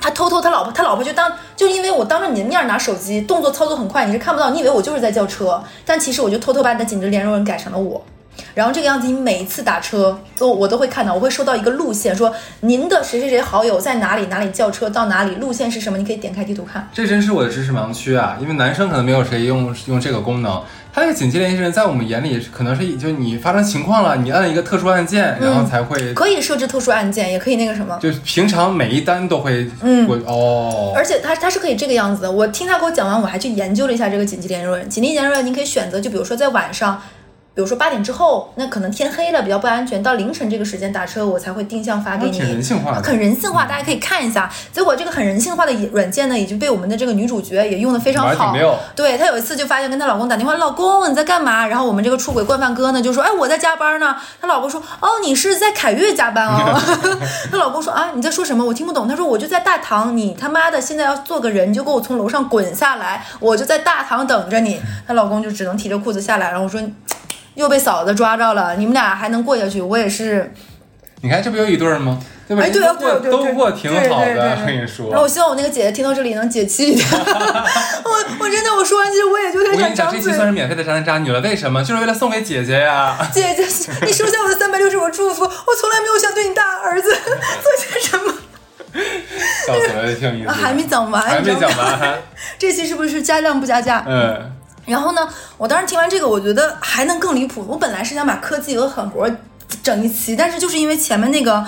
[0.00, 8.00] 他偷偷他老婆，他老婆就当就因为我当着你的面拿手机，动作操作很快，你是看不到，你以为我就是在叫车，但其实我就偷偷把你的紧急联络人改成了我。
[8.54, 16.88] 然后这个样子，你每一次打车都我都会看到，我会收到一个路线，说您的谁谁谁好友在哪里哪里叫车到哪里，路线是什么，你可以点开地图看。
[16.92, 18.38] 这真是我的知识盲区啊！
[18.40, 20.62] 因为男生可能没有谁用用这个功能。
[20.98, 27.96] 它这个紧急联系人在我们眼里可能是就你发生情况了，你按一个特殊按键，然后才会可以设置特殊按键，也可以那个什么。
[28.02, 32.32] 就平常每一单都会嗯过哦，而且它它是可以这个样子的。
[32.32, 34.88] 我听他给我讲完，我还去研究了一下这个紧急联络人。
[34.88, 37.00] 紧急联络人，你可以选择，就比如说在晚上，
[37.58, 42.38] 比如说八点之后，那可能天黑了比较不安全，到凌晨这个时间打车，我才会定向发给你。
[42.38, 42.80] 很人性
[43.52, 44.48] 化，大家可以看一下。
[44.72, 48.54] 结果这个很人性化的软件呢，已经被我们的这个女主角也用的非常好。
[48.94, 51.66] 对她有一次就发现跟她老公打电话，老公你在干嘛？
[51.66, 54.14] 然后我们这个出轨惯犯哥呢就说，哎我在加班呢。
[54.40, 56.80] 她老公说，哦你是在凯悦加班哦。
[57.50, 58.64] 她老公说啊你在说什么？
[58.64, 59.08] 我听不懂。
[59.08, 64.80] 她说我就在大堂，你他妈的现在要做个人，你就给我从楼上滚下来，我就在大堂等着你。
[65.08, 66.80] 她老公就只能提着裤子下来，然后我说。
[67.58, 69.80] 又被嫂子抓着了，你们俩还能过下去？
[69.82, 70.52] 我也是，
[71.22, 72.16] 你看这不有一对儿吗？
[72.46, 72.62] 对吧？
[72.62, 75.08] 哎，对都过都过挺好的，我跟你说。
[75.10, 77.04] 然后我希望我那个姐姐听到这里能解气一点。
[77.10, 80.36] 我我真的我说完，其实我也就有点我跟你讲，想张嘴这期。
[80.36, 81.82] 算是免费的渣男渣女了，为什么？
[81.82, 83.18] 就是为了送给姐姐呀。
[83.32, 83.64] 姐姐，
[84.06, 87.20] 你收下我的三百六十五祝福，我从来没有想对你大儿子 做
[87.76, 88.34] 些什么。
[89.66, 90.50] 笑死了，挺有意思的。
[90.52, 91.54] 啊还没讲完，还没。
[91.56, 92.18] 讲完。
[92.56, 94.04] 这期是不是加量不加价？
[94.08, 94.52] 嗯，
[94.88, 97.64] 然后呢，我当时听完这个，我觉得还能更离谱。
[97.68, 99.30] 我本来是想把科技和狠活
[99.82, 101.64] 整一期，但是就是因为前面那个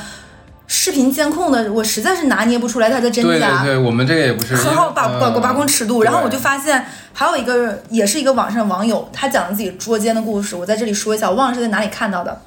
[0.66, 3.62] 视频监控的，我实在是拿捏不出来它的真假。
[3.62, 12.40] 对对，我们这个也不是很好把把控尺度，然后我就发现还有一个也是一个网上网友，他讲了自己捉奸的故事，我在这里说一下，我忘了是在哪里看到的。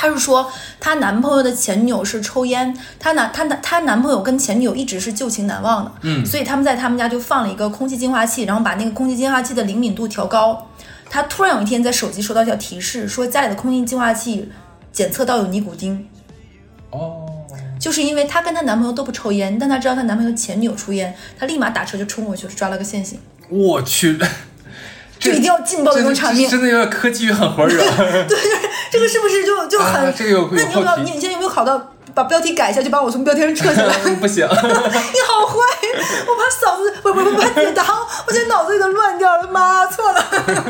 [0.00, 10.66] 她是说，她男朋友的前女友是抽烟，她男她男她男朋友跟前女友一直是旧情难忘的，嗯所以他们在他们家就放了一个空气净化器，然后把那个空气净化器的灵敏度调高。
[11.10, 14.50] 她突然有一天在手机收到一条提示，说家里的空气净化器
[14.90, 16.08] 检测到有尼古丁，
[16.88, 17.26] 哦，
[17.78, 23.18] 就是因为她跟她男朋友都不抽烟，但她知道她男朋友前女友抽烟，她立马打车就冲过去抓了个现行，
[23.50, 24.18] 我去，
[25.18, 26.48] 就一定要劲爆那种场面。
[26.48, 27.84] 真的有点科技与狠活惹。
[28.90, 30.06] 这个是不是就就很？
[30.06, 33.94] 啊这个有那你有没有有后提你你现在有没有考到把标题改一下，就把我从标题上撤下来？
[34.16, 34.54] 不行， 你
[35.28, 35.54] 好坏，
[36.26, 37.84] 我把嫂子不不不把解答，
[38.26, 40.24] 我现在脑子里都乱掉了，妈错了，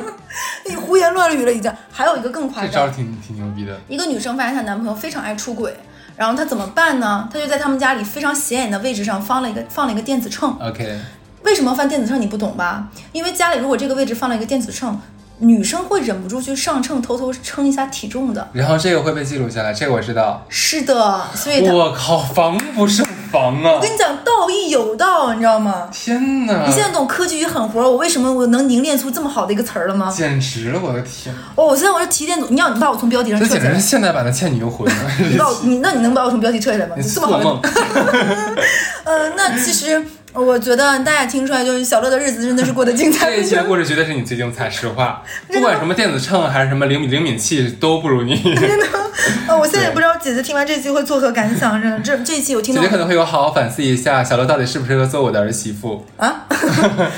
[0.67, 1.73] 你胡言乱语了已经。
[1.91, 3.79] 还有一个更夸张这招，挺挺牛逼的。
[3.89, 5.75] 一个女生发现她男朋友非常爱出轨，
[6.17, 7.29] 然后她怎么办呢？
[7.33, 10.57] 她就在他们家里非常显眼的位置上放了一个放了一个电子秤。
[10.61, 10.99] OK，
[11.45, 12.21] 为什么放电子秤？
[12.21, 12.87] 你不懂吧？
[13.13, 14.99] 因为家里如果这个位置放了一个电子秤，
[15.41, 18.49] 女生会忍不住去上秤偷偷称一下体重的。
[18.53, 20.45] 然后这个会被记录下来，这个我知道。
[20.49, 23.81] 是的，所以我靠，防不胜防啊我！
[23.81, 25.89] 跟你讲，道义有道，你知道吗？
[25.93, 30.13] 天哪你，现在懂科技与狠活，我为什么我能凝练出这么好的一个词儿了吗？
[30.15, 30.81] 简直了！
[30.81, 34.87] 我的天，哦，我现在我是提炼组，你要你把我从标题上撤下来这简直是，现代版的《倩女幽魂》
[35.31, 36.95] 你把我你那你能把我从标题撤下来吗？
[36.99, 37.61] 你你这么好梦，
[39.05, 43.31] 呃，那其实我觉得大家听出来，就是小乐的日子真的是过得精彩。
[43.31, 45.23] 这一期的故事绝对是你最精彩，实话。
[45.53, 48.35] 不管什么电子秤还是什么灵敏灵敏器，都不如你。
[49.49, 51.81] 呃， 我现在也不知道姐姐听完这期会作何感想。
[51.83, 56.07] 真的，这这一期我听到姐姐可能会有好好反思一下，小乐到底适不适合做我的儿媳妇。
[56.17, 56.47] 啊，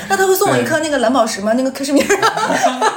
[0.09, 1.53] 那他会送我一颗那个蓝宝石吗？
[1.55, 2.07] 那个克什米尔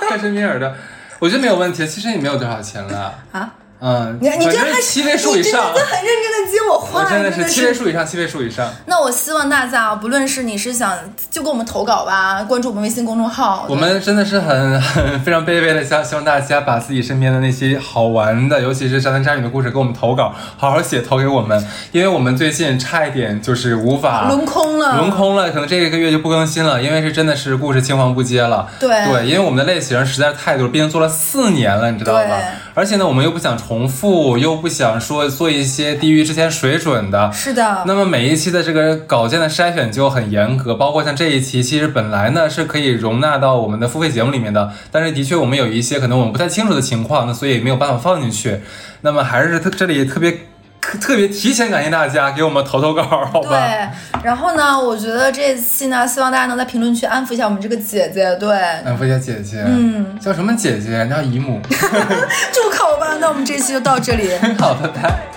[0.08, 0.74] 克什米尔的，
[1.18, 3.14] 我觉得没有问题，其实也没有多少钱了。
[3.32, 3.52] 啊？
[3.78, 8.70] 嗯，你你反这还七位数以上你，真的很认真的接我话，我真的是七位数以上，七位数以上。
[8.86, 10.96] 那我希望大家啊，不论是你是想
[11.30, 21.62] 就给我们投稿吧，关注我们微信公众号，我们真的是很很非常卑微的希希望大家把自己身边的那些好玩的，尤其是渣男渣女的故事给我们投稿，好好写投给我们，
[21.92, 28.68] 因为我们最近差一点就是无法轮空了，轮空了，可能这一个月就不更新了，因为是真的是故事青黄不接了。
[28.80, 32.36] 对对，因为我们的类型实在是太多了，毕竟做了四年了，你知道吧对？
[32.76, 37.32] 而且呢，我们又不想重复，又不想说做一些低于之前水准的。
[37.32, 48.60] 是的，那么每一期的这个稿件的筛选就很严格，包括像这一期，其实本来呢是可以容纳到我们的付费节目里面的，但是的确我们有一些可能我们不太清楚的情况，那所以没有办法放进去。
[49.00, 50.40] 那么还是特这里特别
[50.86, 53.50] 特特别提前感谢大家给我们投投稿，好吧？
[53.50, 53.88] 对。
[54.22, 61.06] 然后呢，我觉得这期呢，希望大家能在评论区安抚一下我们这个姐姐，对，安抚一下姐姐，嗯，叫什么姐姐？
[61.08, 61.60] 叫姨母。
[61.68, 63.16] 住口吧。
[63.20, 64.30] 那我们这期就到这里。
[64.58, 65.35] 好，的拜。